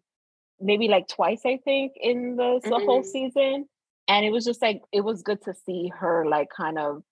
[0.60, 2.68] maybe like twice i think in the, mm-hmm.
[2.68, 3.08] the whole mm-hmm.
[3.08, 3.66] season
[4.10, 7.02] and it was just like it was good to see her like kind of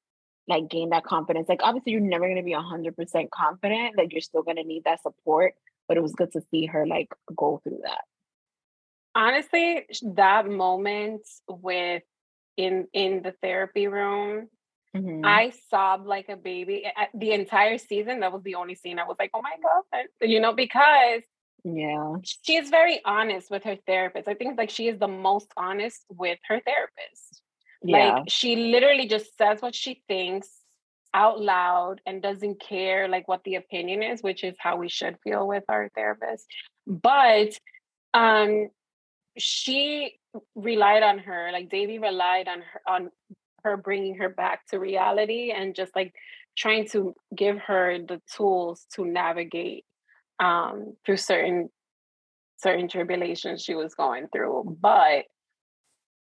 [0.48, 4.20] like gain that confidence like obviously you're never going to be 100% confident like you're
[4.20, 5.54] still going to need that support
[5.86, 8.00] but it was good to see her like go through that
[9.14, 12.02] honestly that moment with
[12.58, 14.48] in in the therapy room.
[14.94, 15.24] Mm-hmm.
[15.24, 16.84] I sobbed like a baby
[17.14, 18.20] the entire season.
[18.20, 21.22] That was the only scene I was like, "Oh my god!" You know, because
[21.64, 24.28] yeah, she is very honest with her therapist.
[24.28, 27.42] I think like she is the most honest with her therapist.
[27.82, 28.14] Yeah.
[28.14, 30.48] Like she literally just says what she thinks
[31.14, 35.16] out loud and doesn't care like what the opinion is, which is how we should
[35.24, 36.46] feel with our therapist.
[36.86, 37.58] But
[38.14, 38.68] um
[39.36, 40.18] she
[40.54, 43.10] relied on her like devi relied on her on
[43.64, 46.14] her bringing her back to reality and just like
[46.56, 49.84] trying to give her the tools to navigate
[50.40, 51.68] um through certain
[52.58, 55.24] certain tribulations she was going through but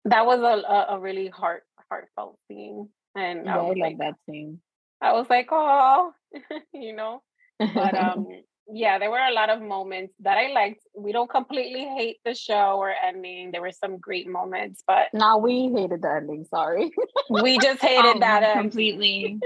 [0.04, 4.14] that was a, a, really heart heartfelt scene and yeah, I, was I like that
[4.26, 4.60] scene
[5.00, 6.12] i was like oh
[6.72, 7.22] you know
[7.58, 8.26] but um
[8.68, 10.82] yeah, there were a lot of moments that I liked.
[10.96, 13.52] We don't completely hate the show or ending.
[13.52, 16.44] There were some great moments, but now we hated the ending.
[16.50, 16.90] Sorry,
[17.30, 19.38] we just hated um, that completely.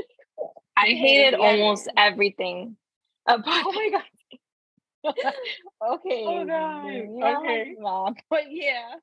[0.77, 2.77] I hated almost everything.
[3.27, 4.03] About oh my god.
[5.05, 6.25] Okay.
[6.27, 6.93] Oh god.
[7.17, 7.75] Yeah, okay.
[8.31, 8.95] But yeah.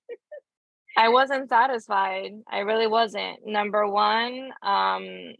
[0.97, 2.31] I wasn't satisfied.
[2.49, 3.45] I really wasn't.
[3.45, 5.33] Number one, um,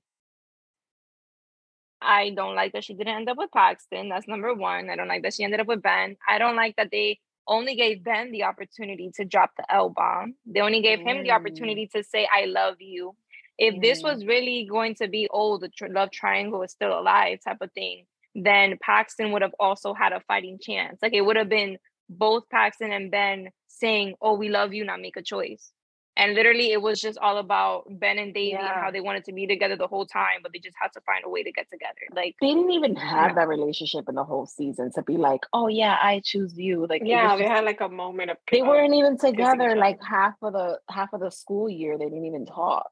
[2.02, 4.10] I don't like that she didn't end up with Paxton.
[4.10, 4.90] That's number one.
[4.90, 6.16] I don't like that she ended up with Ben.
[6.30, 10.36] I don't like that they only gave Ben the opportunity to drop the L bomb.
[10.46, 11.36] They only gave him the Mm.
[11.36, 13.16] opportunity to say, I love you.
[13.58, 14.04] If this Mm.
[14.04, 17.72] was really going to be, oh, the tr- love triangle is still alive type of
[17.72, 18.06] thing,
[18.44, 21.00] then Paxton would have also had a fighting chance.
[21.02, 21.78] Like it would have been
[22.10, 25.72] both Paxton and Ben saying, oh, we love you, now make a choice.
[26.20, 29.34] And literally, it was just all about Ben and Devi and how they wanted to
[29.34, 31.68] be together the whole time, but they just had to find a way to get
[31.70, 31.94] together.
[32.12, 33.36] Like, They didn't even have No.
[33.42, 36.88] that relationship in the whole season to be like, oh yeah, I choose you.
[36.88, 39.76] Like it was Yeah, they just- had like a moment of they weren't even together
[39.76, 42.00] like half of the half of the school year.
[42.00, 42.90] They didn't even talk.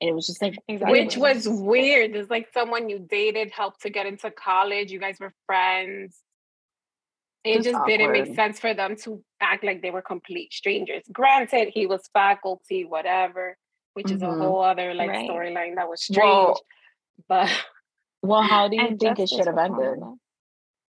[0.00, 2.14] And it was just like Which was weird.
[2.14, 4.90] It's like someone you dated helped to get into college.
[4.92, 6.18] You guys were friends.
[7.44, 11.04] It Just just didn't make sense for them to act like they were complete strangers.
[11.12, 13.56] Granted, he was faculty, whatever,
[13.94, 14.38] which is a Mhm.
[14.38, 15.30] whole other like Right.
[15.30, 16.24] storyline that was strange.
[16.24, 16.60] Well,
[17.28, 17.48] but
[18.22, 19.94] well, how do you think it should have ended?
[19.94, 20.16] Kamala.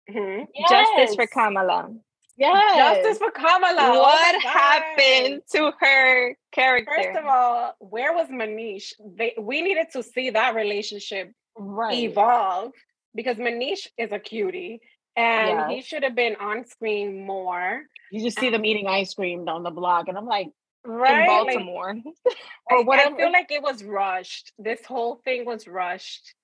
[0.08, 0.46] Mhm.
[0.68, 1.92] Justice for Kamala.
[2.36, 3.04] Yes.
[3.04, 3.76] justice for Kamala.
[3.78, 4.50] Oh what God.
[4.50, 6.92] happened to her character?
[6.96, 8.92] First of all, where was Manish?
[9.16, 11.94] They, we needed to see that relationship right.
[11.96, 12.72] evolve
[13.14, 14.80] because Manish is a cutie
[15.16, 17.82] and he should have been on screen more.
[18.10, 20.48] You just see um, them eating ice cream on the block, and I'm like,
[20.84, 21.20] Right?
[21.20, 21.90] in Baltimore.
[22.70, 23.16] I, or I whatever.
[23.16, 24.52] feel like it was rushed.
[24.58, 26.34] This whole thing was rushed.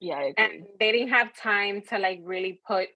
[0.00, 0.34] yeah, I.
[0.36, 2.88] And they didn't have time to like really put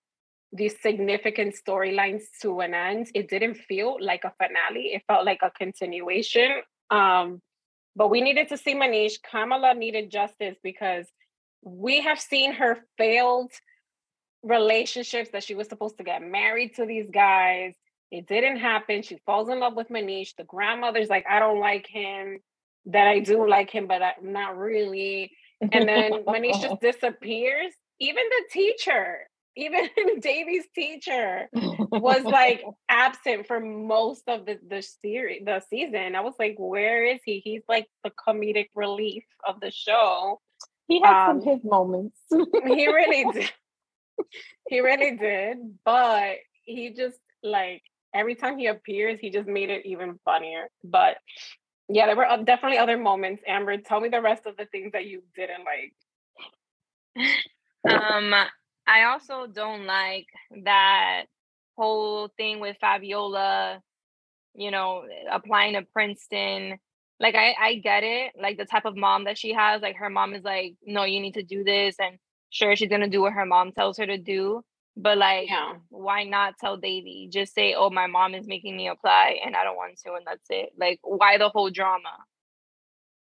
[0.53, 3.11] these significant storylines to an end.
[3.15, 4.95] It didn't feel like a finale.
[4.95, 6.51] It felt like a continuation.
[6.91, 7.41] Um,
[7.97, 9.15] but we needed to see Manish.
[9.23, 11.07] Kamala needed justice because
[11.63, 13.53] we have seen her failed
[14.43, 17.75] relationships that she was supposed to get married to these guys.
[18.11, 19.03] It didn't happen.
[19.03, 20.35] She falls in love with Manish.
[20.37, 22.41] The grandmother's like, I don't like him.
[22.87, 25.33] That I do like him, but I'm not really.
[25.61, 27.73] And then Manish just disappears.
[28.01, 29.89] Even the teacher, even
[30.21, 36.15] Devi's teacher, was like absent for most of the the series, the season.
[36.15, 37.41] I was like, where is he?
[37.41, 40.41] He's like the comedic relief of the show.
[40.87, 42.19] he had um, some his moments.
[42.31, 43.53] He really did.
[44.69, 47.83] he really did, but he just like
[48.15, 50.69] every time he appears, he just made it even funnier.
[50.85, 51.17] But
[51.89, 53.43] yeah, there were definitely other moments.
[53.47, 55.95] Amber, tell me the rest of the things that you didn't like.
[57.89, 58.35] Um,
[58.87, 60.27] I also don't like
[60.65, 61.25] that
[61.77, 63.83] whole thing with Fabiola,
[64.55, 66.79] you know, applying to Princeton.
[67.21, 69.83] Like I, I get it, like the type of mom that she has.
[69.83, 72.19] Like her mom is like, no, you need to do this, and
[72.51, 74.63] sure, she's gonna do what her mom tells her to do.
[74.97, 75.75] But like, Yeah.
[75.91, 77.29] why not tell Devi?
[77.31, 80.27] Just say, oh, my mom is making me apply, and I don't want to, and
[80.27, 80.71] that's it.
[80.79, 82.11] Like, why the whole drama?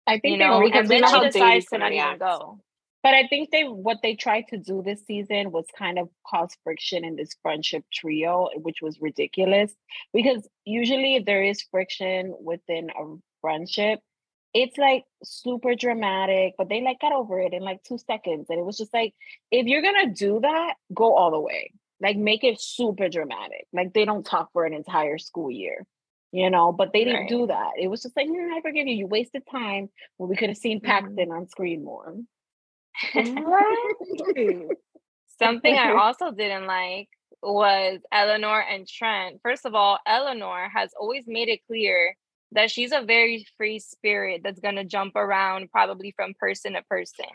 [0.08, 2.60] I think You they know, were- because then she decides to not even go.
[3.04, 6.56] But I think they what they tried to do this season was kind of cause
[6.64, 9.74] friction in this friendship trio, which was ridiculous.
[10.14, 13.99] Because usually if there is friction within a friendship,
[14.54, 18.47] it's like super dramatic, but they like got over it in like two seconds.
[18.49, 19.14] And it was just like,
[19.49, 21.72] if you're gonna do that, go all the way.
[22.02, 23.66] Like make it super dramatic.
[23.74, 25.86] Like they don't talk for an entire school year.
[26.34, 27.30] You know, but they didn't Right.
[27.30, 27.72] do that.
[27.78, 28.95] It was just like, "Mm, I forgive you.
[28.95, 30.86] You wasted time when we could have seen Mhm.
[30.86, 32.16] Paxton on screen more.
[33.15, 34.67] Right.
[35.39, 37.09] Something I also didn't like
[37.41, 39.39] was Eleanor and Trent.
[39.41, 42.15] First of all, Eleanor has always made it clear
[42.51, 46.81] that she's a very free spirit that's going to jump around probably from person to
[46.83, 47.25] person.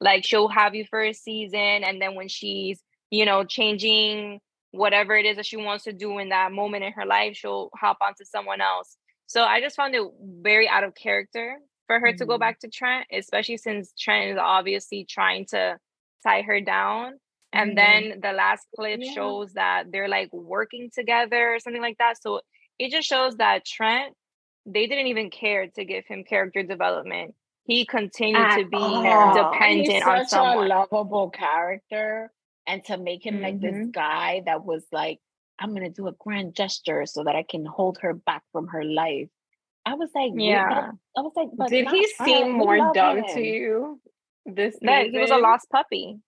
[0.00, 4.40] Like she'll have you for a season and then when she's, you know, changing
[4.72, 7.70] whatever it is that she wants to do in that moment in her life, she'll
[7.74, 8.96] hop onto someone else.
[9.26, 10.02] So I just found it
[10.42, 11.56] very out of character
[11.86, 12.40] for her to go Mhm.
[12.40, 15.78] back to Trent, especially since Trent is obviously trying to
[16.22, 17.20] tie her down.
[17.52, 17.76] And Mhm.
[17.76, 19.12] then the last clip Yeah.
[19.12, 22.20] shows that they're like working together or something like that.
[22.22, 22.40] So
[22.78, 24.14] it just shows that Trent,
[24.66, 27.34] they didn't even care to give him character development.
[27.66, 29.32] He continued At to be all.
[29.32, 30.66] dependent He's on someone.
[30.66, 32.32] a lovable character,
[32.66, 33.92] and to make him like this Mhm.
[33.92, 35.20] guy that was like,
[35.58, 38.84] I'm gonna do a grand gesture so that I can hold her back from her
[38.84, 39.28] life.
[39.86, 40.68] I was like, yeah.
[40.68, 40.90] Yeah.
[41.16, 43.34] I was like, but Did he seem We more dumb him.
[43.34, 44.00] to you
[44.44, 46.18] this That he was a lost puppy.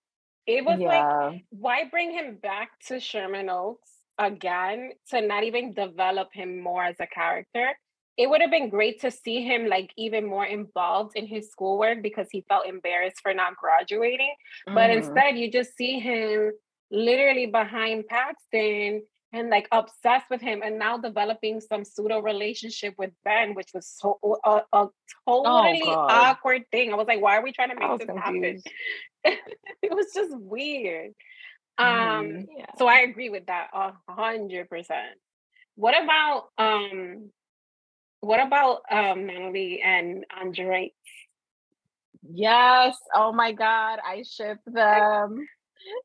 [0.46, 1.04] It was like,
[1.50, 6.96] why bring him back to Sherman Oaks again to not even develop him more as
[7.00, 7.76] a character?
[8.16, 12.02] It would have been great to see him like even more involved in his schoolwork
[12.02, 14.34] because he felt embarrassed for not graduating.
[14.72, 14.96] But Mhm.
[14.98, 16.52] instead, you just see him
[16.90, 19.02] literally behind Paxton
[19.32, 23.86] and like obsessed with him and now developing some pseudo relationship with Ben, which was
[23.86, 24.88] so a, a
[25.26, 26.10] totally God.
[26.10, 26.92] awkward thing.
[26.92, 28.62] I was like, why are we trying to make this happen?
[29.24, 31.12] it was just weird.
[31.76, 32.46] Um, Mhm.
[32.56, 32.66] Yeah.
[32.78, 35.16] so I agree with that a hundred percent.
[35.76, 37.30] What about um
[38.20, 40.92] what about um Natalie and Andre?
[42.28, 42.96] Yes.
[43.14, 44.00] Oh my God.
[44.04, 45.46] I ship them.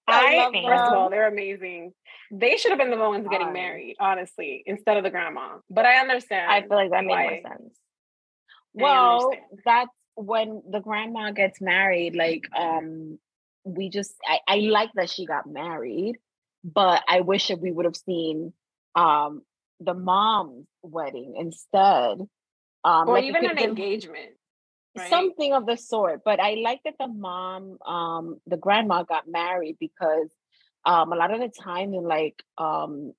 [0.07, 1.93] I, I first of all, they're amazing.
[2.35, 5.57] They should have been the ones getting um, married, honestly, instead of the grandma.
[5.69, 6.51] But I understand.
[6.51, 7.75] I feel like that made more sense.
[8.73, 9.31] Well,
[9.63, 13.19] that's when the grandma gets married, like um
[13.63, 16.17] we just I, I like that she got married,
[16.63, 18.53] but I wish that we would have seen
[18.95, 19.43] um
[19.79, 22.17] the mom's wedding instead.
[22.83, 24.31] Um or like even an engagement.
[24.95, 25.09] Right?
[25.09, 26.21] Something of the sort.
[26.23, 30.29] But I like that the mom, um, the grandma got married because
[30.85, 33.13] um a lot of the time in like um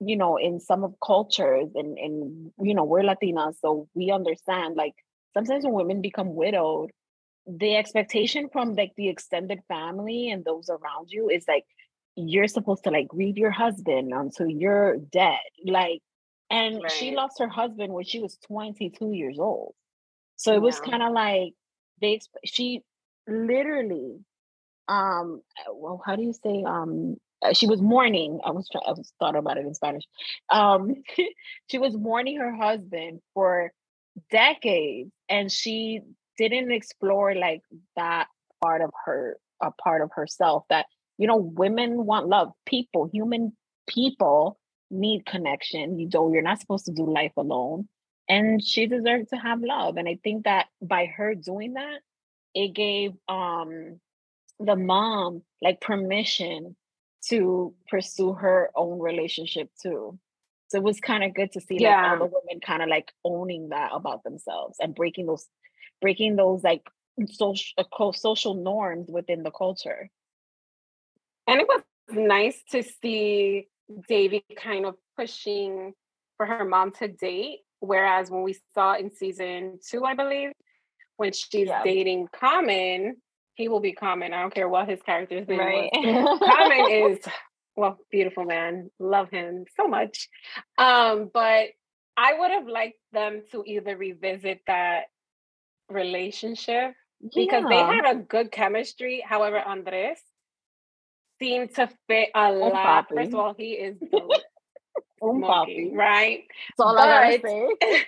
[0.00, 4.76] you know in some of cultures and and you know we're latinas so we understand
[4.76, 4.94] like
[5.34, 6.90] sometimes when women become widowed
[7.46, 11.64] the expectation from like the extended family and those around you is like
[12.16, 16.02] you're supposed to like grieve your husband until you're dead like
[16.50, 16.92] and right.
[16.92, 19.74] she lost her husband when she was 22 years old
[20.36, 21.52] so it was kind of like
[22.00, 22.82] they she
[23.26, 24.18] literally
[24.88, 25.42] um
[25.74, 29.12] well how do you say um uh, she was mourning i was trying i was
[29.18, 30.04] thought about it in spanish.
[30.50, 30.94] Um
[31.70, 33.72] she was mourning her husband for
[34.30, 36.00] decades and she
[36.38, 37.62] didn't explore like
[37.96, 38.28] that
[38.62, 40.86] part of her a part of herself that
[41.18, 42.52] you know women want love.
[42.66, 43.52] People human
[43.86, 44.58] people
[44.90, 45.98] need connection.
[45.98, 47.88] You know you're not supposed to do life alone
[48.28, 52.00] and she deserved to have love and i think that by her doing that
[52.54, 54.00] it gave um
[54.58, 56.76] the mom like permission
[57.28, 60.18] to pursue her own relationship too
[60.68, 62.02] so it was kind of good to see yeah.
[62.02, 65.46] like all the women kind of like owning that about themselves and breaking those
[66.00, 66.82] breaking those like
[67.30, 70.10] social uh, social norms within the culture.
[71.46, 73.68] And it was nice to see
[74.08, 75.94] Devi kind of pushing
[76.36, 77.60] for her mom to date.
[77.80, 80.50] Whereas when we saw in season two, I believe,
[81.16, 81.84] when she's yeah.
[81.84, 83.16] dating Common,
[83.56, 84.32] he will be Common.
[84.32, 85.90] I don't care what his character's name right.
[85.92, 86.38] was.
[86.56, 87.18] Common is
[87.74, 88.90] well, beautiful man.
[88.98, 90.28] Love him so much.
[90.78, 91.68] Um, but
[92.16, 95.04] I would have liked them to either revisit that
[95.90, 96.94] relationship
[97.34, 99.22] because they had a good chemistry.
[99.26, 100.18] However, Andres
[101.38, 103.06] seemed to fit a um, lot.
[103.14, 103.96] First of all, he is
[105.20, 106.44] smoking, right?
[106.78, 107.48] That's all but, I gotta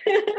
[0.05, 0.33] say.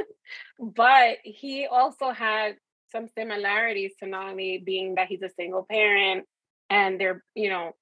[0.58, 2.56] but he also had
[2.93, 6.26] some similarities to Nani, being that he's a single parent
[6.68, 7.72] and they're, you know,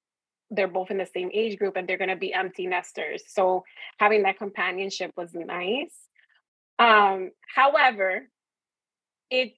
[0.50, 3.22] they're both in the same age group and they're going to be empty nesters.
[3.28, 3.64] So
[3.98, 5.94] having that companionship was nice.
[6.78, 8.28] Um, however,
[9.30, 9.52] it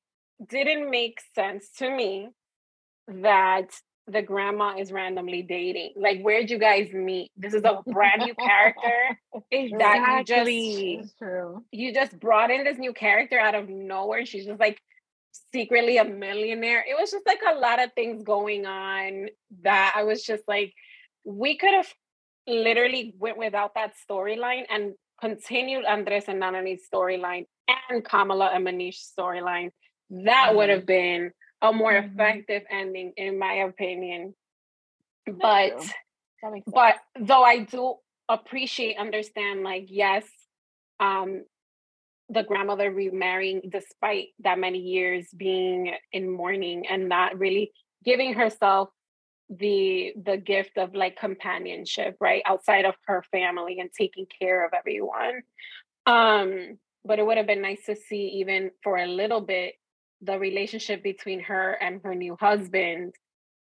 [0.49, 2.29] didn't make sense to me
[3.07, 3.69] that
[4.07, 5.93] the grandma is randomly dating.
[5.97, 7.31] Like, where'd you guys meet?
[7.37, 9.19] This is a brand new character.
[9.51, 9.79] exactly.
[9.79, 14.27] That you just you just brought in this new character out of nowhere.
[14.27, 14.81] She's just like
[15.53, 16.85] secretly a millionaire.
[16.89, 19.29] It was just like a lot of things going on
[19.63, 20.73] that I was just like,
[21.25, 21.93] we could have
[22.47, 27.47] literally went without that storyline and continued Andres and Nana's storyline
[27.89, 29.71] and Kamala and Manish's storyline.
[30.11, 30.57] That mm-hmm.
[30.57, 32.15] would have been a more mm-hmm.
[32.15, 34.35] effective ending, in my opinion.
[35.27, 35.81] But
[36.67, 37.97] but though I do
[38.29, 40.25] appreciate, understand, like, yes,
[40.99, 41.45] um,
[42.31, 47.73] the grandmother remarrying despite that many years being in mourning and not really
[48.05, 48.89] giving herself
[49.51, 54.73] the the gift of like companionship right outside of her family and taking care of
[54.73, 55.43] everyone.
[56.07, 59.75] Um but it would have been nice to see even for a little bit
[60.23, 63.15] the relationship between her and her new husband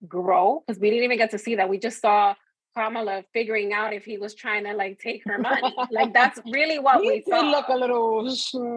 [0.07, 1.69] grow because we didn't even get to see that.
[1.69, 2.35] We just saw
[2.77, 5.75] Kamala figuring out if he was trying to like take her money.
[5.91, 7.43] like that's really what he we saw.
[7.43, 8.29] He looked a little.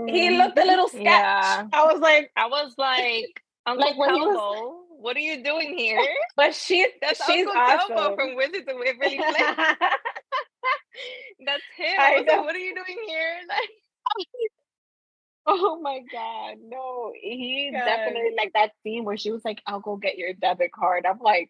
[0.07, 1.03] He looked a little sketch.
[1.03, 1.67] Yeah.
[1.73, 5.77] I was like, I was like, Uncle like when Kelbo, was, what are you doing
[5.77, 5.99] here?
[6.35, 7.95] But she's that's she's Uncle awesome.
[7.95, 9.55] Kelbo from Wizards of Waverly Place.
[11.45, 11.95] that's him.
[11.99, 13.35] I, I was like, what are you doing here?
[13.49, 13.69] Like,
[15.49, 17.13] Oh my god, no.
[17.19, 17.85] He god.
[17.85, 21.05] definitely like that scene where she was like, I'll go get your debit card.
[21.09, 21.49] I'm like,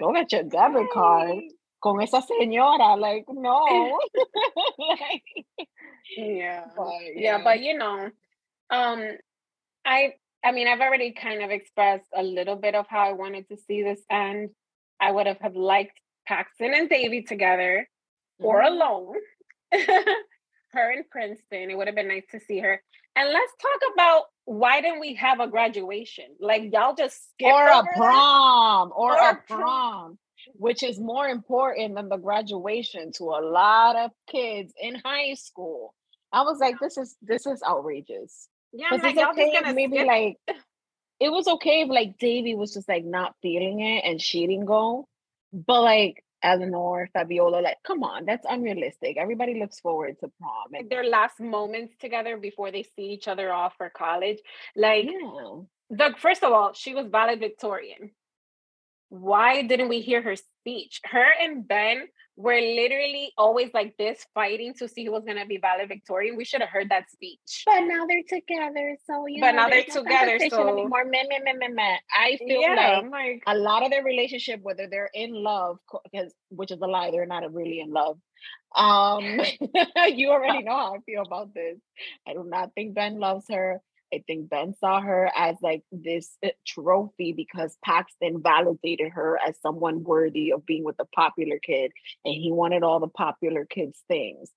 [0.00, 1.38] go get your debit card
[1.82, 2.98] con esa señora.
[2.98, 3.64] Like, no.
[4.78, 5.22] like,
[6.16, 6.64] yeah.
[6.76, 7.36] But, yeah.
[7.36, 8.10] yeah, but you know,
[8.70, 9.04] um,
[9.84, 13.48] I I mean, I've already kind of expressed a little bit of how I wanted
[13.48, 14.50] to see this end.
[14.98, 17.88] I would have, have liked Paxton and Devi together
[18.40, 18.46] mm-hmm.
[18.46, 19.16] or alone.
[20.72, 21.70] her in Princeton.
[21.70, 22.82] It would have been nice to see her.
[23.16, 26.26] And let's talk about why didn't we have a graduation?
[26.40, 29.60] Like y'all just skip or a prom or, Or a prom.
[29.60, 30.18] prom,
[30.54, 35.94] which is more important than the graduation to a lot of kids in high school.
[36.32, 38.48] I was like, this is this is outrageous.
[38.72, 40.38] Yeah, like, y'all okay just gonna maybe skip like
[41.18, 44.66] it was okay if like Devi was just like not feeling it and she didn't
[44.66, 45.08] go.
[45.52, 49.16] But like Eleanor, Fabiola, like, come on, that's unrealistic.
[49.18, 50.74] Everybody looks forward to prom.
[50.74, 54.38] And their last moments together before they see each other off for college.
[54.76, 55.60] Like yeah.
[55.90, 58.10] the first of all, she was valedictorian.
[59.10, 61.00] Why didn't we hear her speech?
[61.04, 62.06] Her and Ben
[62.36, 66.36] were literally always like this, fighting to see who was gonna be valedictorian.
[66.36, 67.64] We should have heard that speech.
[67.66, 71.04] But now they're together, so you But know, now they're together, so- anymore.
[71.04, 71.96] Meh, meh, meh, meh, meh.
[72.16, 76.32] I feel Yeah, like like, a lot of their relationship, whether they're in love, because
[76.50, 78.16] which is a lie, they're not really in love.
[78.74, 79.40] Um,
[80.14, 81.78] you already know how I feel about this.
[82.26, 83.82] I do not think Ben loves her.
[84.12, 89.60] I think Ben saw her as like this uh, trophy because Paxton validated her as
[89.60, 91.92] someone worthy of being with the popular kid,
[92.24, 94.50] and he wanted all the popular kids' things.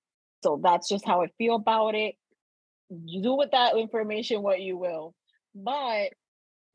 [0.43, 2.16] So that's just how I feel about it.
[2.89, 5.14] You do with that information what you will.
[5.56, 6.10] But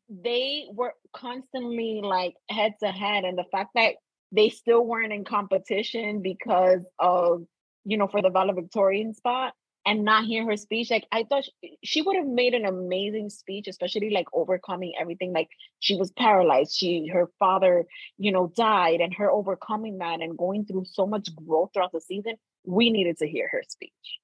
[0.09, 3.95] they were constantly like head to head and the fact that
[4.33, 7.45] they still weren't in competition because of
[7.85, 9.53] you know for the valedictorian spot
[9.89, 13.31] and not hear her speech like i thought she, she would have made an amazing
[13.31, 15.49] speech especially like overcoming everything like
[15.81, 17.87] she was paralyzed she her father
[18.19, 22.01] you know died and her overcoming that and going through so much growth throughout the
[22.01, 22.35] season
[22.65, 24.19] we needed to hear her speech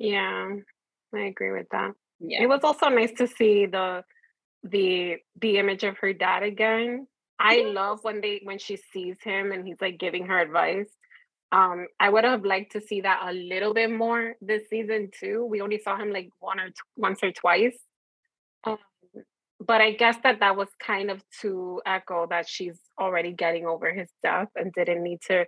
[0.00, 0.48] yeah,
[1.14, 1.92] I agree with that.
[2.20, 4.02] yeah It was also nice to see the
[4.62, 7.06] the the image of her dad again.
[7.38, 10.90] I love when they when she sees him and he's like giving her advice.
[11.52, 15.44] Um, I would have liked to see that a little bit more this season too.
[15.44, 17.76] We only saw him like one or t- once or twice.
[18.64, 18.78] Um,
[19.58, 23.92] but I guess that that was kind of to echo that she's already getting over
[23.92, 25.44] his death and didn't need to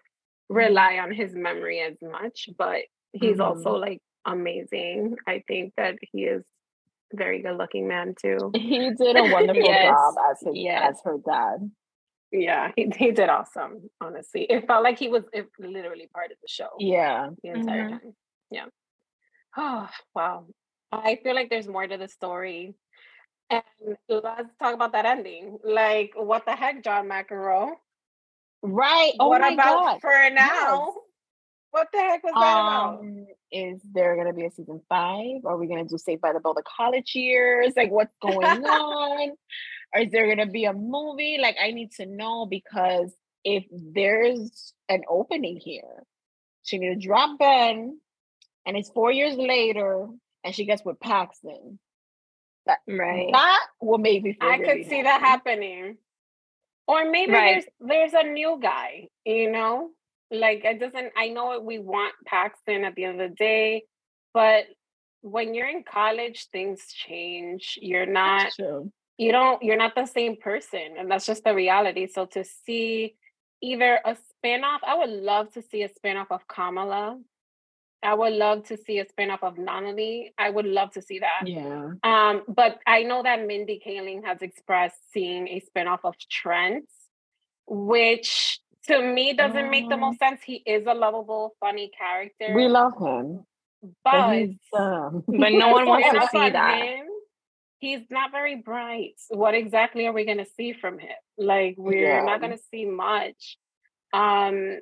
[0.49, 2.49] rely on his memory as much.
[2.59, 2.81] But
[3.13, 5.17] he's also like amazing.
[5.27, 6.43] I think that he is
[7.13, 8.51] a very good looking man too.
[8.55, 10.91] he did a wonderful Yes, job as his yes.
[10.97, 11.71] as her dad
[12.33, 14.43] Yeah, he, he did awesome, honestly.
[14.45, 15.23] It felt like he was
[15.59, 17.91] literally part of the show yeah the entire Mhm.
[17.91, 18.15] time.
[18.51, 18.67] Yeah.
[19.57, 20.47] Oh, wow.
[20.91, 22.75] I feel like there's more to the story.
[23.51, 23.63] And
[24.09, 25.59] let's talk about that ending.
[25.63, 27.73] Like, what the heck, John McEnroe?
[28.65, 30.95] right oh what my about god for now?
[31.73, 33.01] What the heck was that about?
[33.01, 35.45] Um, is there gonna be a season five?
[35.45, 37.73] Are we gonna do Saved by the Bell the college years?
[37.77, 39.33] Like, what's going on?
[39.95, 41.39] Or is there gonna be a movie?
[41.41, 43.15] Like, I need to know because
[43.45, 46.05] if there's an opening here,
[46.63, 47.99] she need to drop Ben,
[48.65, 50.09] and it's four years later,
[50.45, 51.79] and she gets with Paxton.
[52.67, 53.31] That, Right.
[53.33, 54.37] That will make me.
[54.41, 55.99] I really could see that happening.
[56.87, 57.65] Or maybe Right.
[57.81, 59.91] there's there's a new guy, you know?
[60.31, 63.85] Like it doesn't I know we want Paxton at the end of the day,
[64.33, 64.65] but
[65.21, 67.79] when you're in college, things change.
[67.81, 68.53] You're not.
[69.19, 72.07] You don't you're not the same person and that's just the reality.
[72.07, 73.15] So to see
[73.61, 77.19] either a spin-off i would love to see a spin-off of kamala.
[78.05, 80.33] I would love to see a spin-off of Nalini.
[80.37, 81.43] i would love to see that.
[81.47, 81.91] Yeah.
[82.03, 86.87] um but i know that mindy kaling has expressed seeing a spin-off of trent
[87.69, 88.59] which
[88.89, 90.41] to me doesn't make the Um, most sense.
[90.43, 92.53] He is a lovable funny character.
[92.53, 93.47] We love him,
[94.03, 96.83] but but he's um, But no one wants to see that.
[96.83, 97.07] him,
[97.83, 99.17] he's not very bright.
[99.29, 101.19] What exactly are we going to see from him?
[101.37, 102.25] Like we're Yeah.
[102.25, 103.59] not going to see much.
[104.15, 104.79] Um,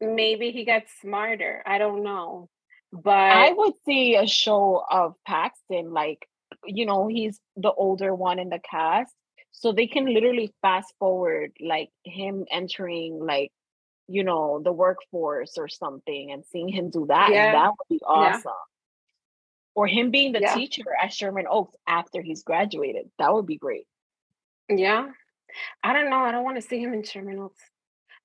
[0.00, 1.62] maybe he gets smarter.
[1.66, 2.48] I don't know,
[2.92, 6.28] but I would see a show of Paxton, like,
[6.64, 9.12] you know, he's the older one in the cast.
[9.50, 13.50] So they can literally fast forward, like, him entering, like,
[14.08, 17.30] you know, the workforce or something and seeing him do that.
[17.32, 17.52] Yeah.
[17.52, 18.52] That would be awesome.
[19.74, 20.54] Or him being the Yeah.
[20.54, 23.10] teacher at Sherman Oaks after he's graduated.
[23.18, 23.86] That would be great.
[24.68, 25.08] yeah,
[25.82, 26.18] I don't know.
[26.20, 27.60] I don't want to see him in Sherman Oaks.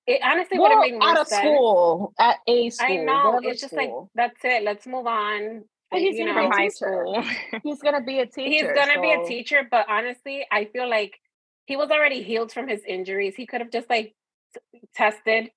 [0.08, 1.42] It honestly would have Well, made more out of sense.
[1.42, 2.88] school, at a school.
[2.88, 3.32] I know.
[3.32, 4.64] whatever It's just like that's it.
[4.64, 5.66] Let's move on.
[5.92, 6.72] But he's you gonna know, be a high teacher.
[6.74, 7.24] school.
[7.64, 8.50] he's gonna be a teacher.
[8.50, 11.20] he's gonna be a teacher but honestly i feel like
[11.66, 14.14] he was already healed from his injuries he could have just like
[14.54, 15.50] t- tested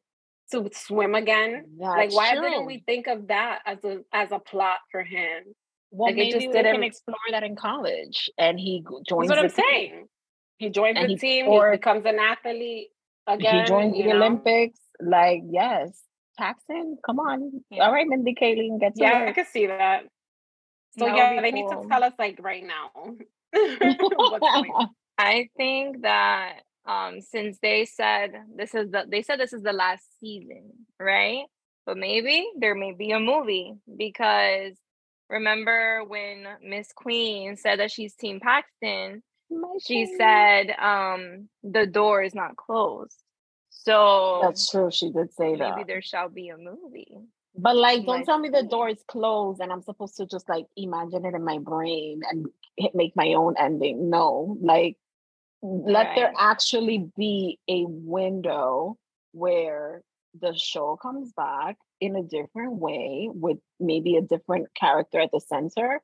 [0.50, 2.42] to swim again like why true.
[2.48, 5.44] didn't we think of that as a as a plot for him
[5.94, 9.28] Well, Like, maybe just we can didn't- explore that in college, and he g- joins.
[9.28, 9.64] that's what i'm team.
[9.70, 10.08] saying
[10.58, 12.88] he joins And the he- team or- he becomes an athlete
[13.26, 14.16] again he joins the know?
[14.16, 14.80] Olympics.
[15.00, 16.02] Like, yes,
[16.38, 17.38] Paxton, come on.
[17.70, 17.84] Yeah.
[17.86, 20.04] All right, Mindy Kaling, get to Yeah, I can see that.
[20.98, 21.60] So that yeah, they cool.
[21.60, 22.90] need to tell us like right now.
[25.18, 29.72] I think that um since they said this is the they said this is the
[29.72, 31.44] last season, right?
[31.86, 34.74] But maybe there may be a movie because
[35.32, 42.22] remember when Miss Queen said that she's Team Paxton, My she said um the door
[42.22, 43.18] is not closed.
[43.70, 44.90] So that's true.
[44.92, 45.76] She did say maybe that.
[45.76, 47.18] Maybe there shall be a movie.
[47.56, 50.66] But like, don't tell me the door is closed and I'm supposed to just like
[50.76, 52.46] imagine it in my brain and
[52.94, 54.08] make my own ending.
[54.08, 54.96] No, like,
[55.62, 56.16] let right.
[56.16, 58.98] there actually be a window
[59.32, 60.02] where
[60.40, 65.40] the show comes back in a different way with maybe a different character at the
[65.40, 66.00] center.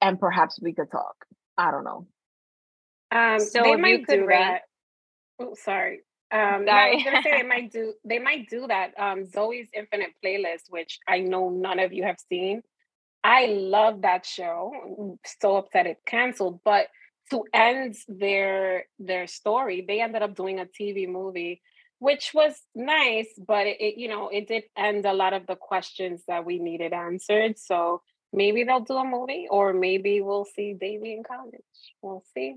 [0.00, 1.14] And perhaps we could talk.
[1.56, 2.06] I don't know.
[3.10, 4.62] Um, so they might do that.
[5.38, 6.00] Oh, sorry.
[6.30, 8.92] Um, no, I was gonna say they might do they might do that.
[8.98, 12.62] Um, Zoey's Infinite Playlist, which I know none of you have seen.
[13.22, 14.72] I love that show.
[14.98, 16.88] I'm so upset it canceled, but
[17.30, 21.62] to end their their story, they ended up doing a TV movie,
[22.04, 25.56] which was nice, but it, it you know it did end a lot of the
[25.56, 27.58] questions that we needed answered.
[27.58, 31.62] So maybe they'll do a movie, or maybe we'll see Devi in college.
[32.02, 32.56] We'll see.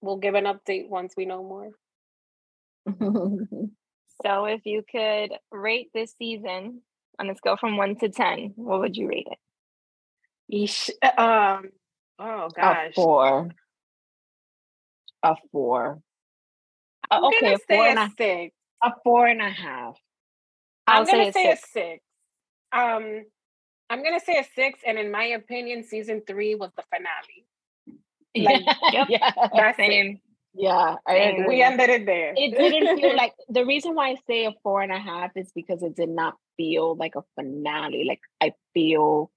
[0.00, 1.72] We'll give an update once we know more.
[4.24, 6.80] so if you could rate this season
[7.18, 9.38] on a scale from one to ten, what would you rate it?
[10.50, 10.88] Yeesh.
[11.18, 11.68] Um
[12.18, 12.92] oh gosh.
[12.92, 13.50] A four.
[15.22, 16.00] A four.
[17.10, 18.55] Uh, okay, a four and a, six.
[18.86, 19.96] A four and a half.
[20.86, 21.68] I'll I'm gonna say, say a, six.
[21.68, 22.04] a six.
[22.72, 23.24] Um
[23.88, 27.46] I'm gonna say a six, and in my opinion, season three was the finale.
[28.36, 29.48] Like, yeah, yep, yeah.
[29.54, 30.20] that's same.
[30.54, 31.46] Yeah, I agree.
[31.48, 32.32] We ended it there.
[32.36, 35.52] It didn't feel like the reason why I say a four and a half is
[35.54, 38.04] because it did not feel like a finale.
[38.08, 39.30] Like I feel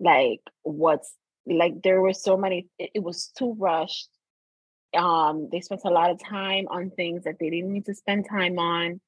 [0.00, 1.14] like what's
[1.46, 4.08] like there were so many it, it was too rushed.
[4.96, 8.26] Um, they spent a lot of time on things that they didn't need to spend
[8.28, 9.00] time on.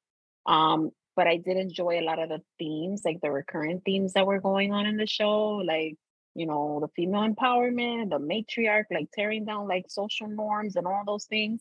[0.47, 4.27] Um, but I did enjoy a lot of the themes, like the recurrent themes that
[4.27, 5.97] were going on in the show, like
[6.35, 11.03] you know, the female empowerment, the matriarch, like tearing down like social norms and all
[11.07, 11.61] those things.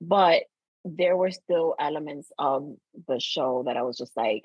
[0.00, 0.42] But
[0.84, 2.74] there were still elements of
[3.08, 4.44] the show that I was just like,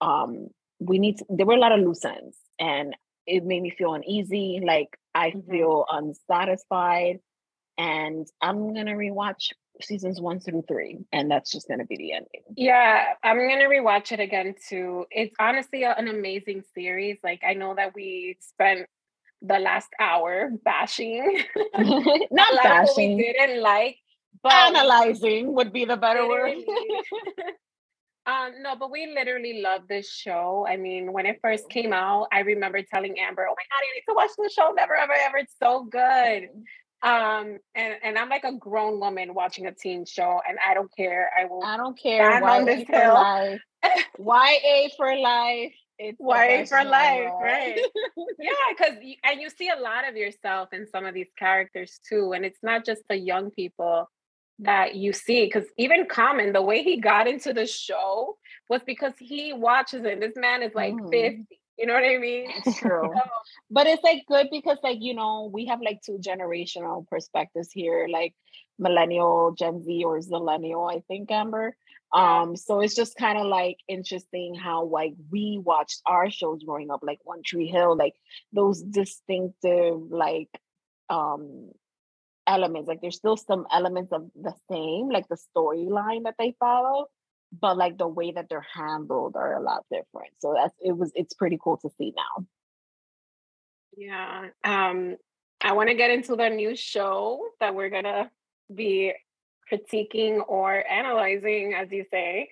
[0.00, 0.48] um,
[0.78, 2.96] we need to, there were a lot of loose ends and
[3.26, 4.60] it made me feel uneasy.
[4.64, 5.50] Like I mm-hmm.
[5.50, 7.20] feel unsatisfied.
[7.80, 12.42] And I'm gonna rewatch seasons one through three, and that's just gonna be the ending.
[12.54, 15.06] Yeah, I'm gonna rewatch it again too.
[15.10, 17.16] It's honestly an amazing series.
[17.24, 18.86] Like I know that we spent
[19.40, 21.42] the last hour bashing,
[22.30, 23.96] not bashing, we didn't like,
[24.42, 26.58] but analyzing would be the better word.
[28.26, 30.66] um, no, but we literally love this show.
[30.68, 33.94] I mean, when it first came out, I remember telling Amber, "Oh my god, you
[33.94, 34.70] need to watch the show!
[34.76, 35.38] Never, ever, ever!
[35.38, 36.50] It's so good."
[37.02, 40.94] Um and and i'm like a grown woman watching a teen show and i don't
[40.94, 43.14] care i will i don't care why on this for hill.
[43.14, 43.60] life
[44.18, 47.78] ya for life it's YA for life right
[48.38, 48.94] yeah because
[49.24, 52.60] and you see a lot of yourself in some of these characters too and it's
[52.62, 54.08] not just the young people
[54.58, 58.36] that you see because even common the way he got into the show
[58.68, 61.10] was because he watches it this man is like mm.
[61.10, 62.46] 50 you know what I mean?
[62.58, 63.10] It's true.
[63.70, 68.06] but it's like good because like, you know, we have like two generational perspectives here,
[68.12, 68.34] like
[68.78, 71.74] millennial, Gen Z or Zillennial, I think, Amber.
[72.12, 76.90] Um, so it's just kind of like interesting how like we watched our shows growing
[76.90, 78.14] up, like One Tree Hill, like
[78.52, 80.50] those distinctive like
[81.08, 81.70] um
[82.46, 82.88] elements.
[82.88, 87.06] Like there's still some elements of the same, like the storyline that they follow,
[87.58, 90.32] but like the way that they're handled are a lot different.
[90.38, 92.46] So that's it was it's pretty cool to see now.
[93.96, 94.48] Yeah.
[94.64, 95.16] Um
[95.62, 98.30] I want to get into the new show that we're gonna
[98.74, 99.12] be
[99.70, 102.48] critiquing or analyzing, as you say.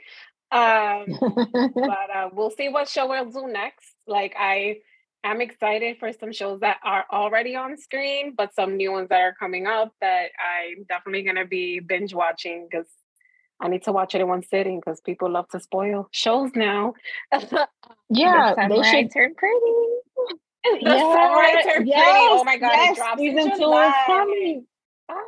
[0.50, 1.06] Um,
[1.74, 3.94] but uh, we'll see what show we'll do next.
[4.06, 4.78] Like I
[5.24, 9.20] am excited for some shows that are already on screen, but some new ones that
[9.20, 12.86] are coming up that I'm definitely gonna be binge watching because
[13.60, 16.94] I need to watch it in one sitting because people love to spoil shows now.
[18.10, 19.60] yeah, the they should turn pretty.
[20.64, 20.80] the
[21.64, 22.28] turn yes, pretty.
[22.30, 24.66] Oh my god, yes, it season two is coming.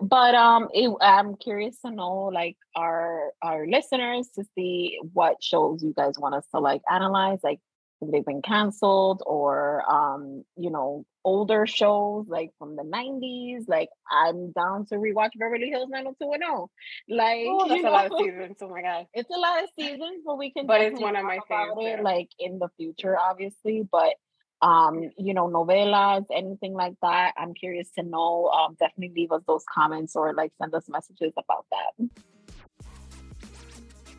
[0.02, 5.82] But um, it, I'm curious to know like our our listeners to see what shows
[5.82, 7.38] you guys want us to like analyze.
[7.42, 7.60] Like,
[8.02, 13.68] if they've been canceled or um, you know, older shows like from the 90s.
[13.68, 17.16] Like I'm down to rewatch Beverly Hills 90210.
[17.16, 18.56] Like oh, that's you a lot of seasons.
[18.60, 19.06] Oh my god.
[19.14, 22.02] It's a lot of seasons, but we can But it's one of my favorites, yeah.
[22.02, 23.86] like in the future, obviously.
[23.90, 24.14] But
[24.62, 27.32] um, you know, novelas, anything like that.
[27.38, 28.48] I'm curious to know.
[28.48, 32.10] Um, definitely leave us those comments or like send us messages about that.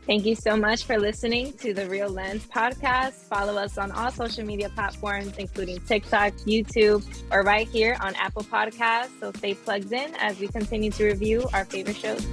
[0.07, 3.13] Thank you so much for listening to the Reel Lens podcast.
[3.29, 8.43] Follow us on all social media platforms, including TikTok, YouTube, or right here on Apple
[8.43, 9.11] Podcasts.
[9.19, 12.25] So stay plugged in as we continue to review our favorite shows.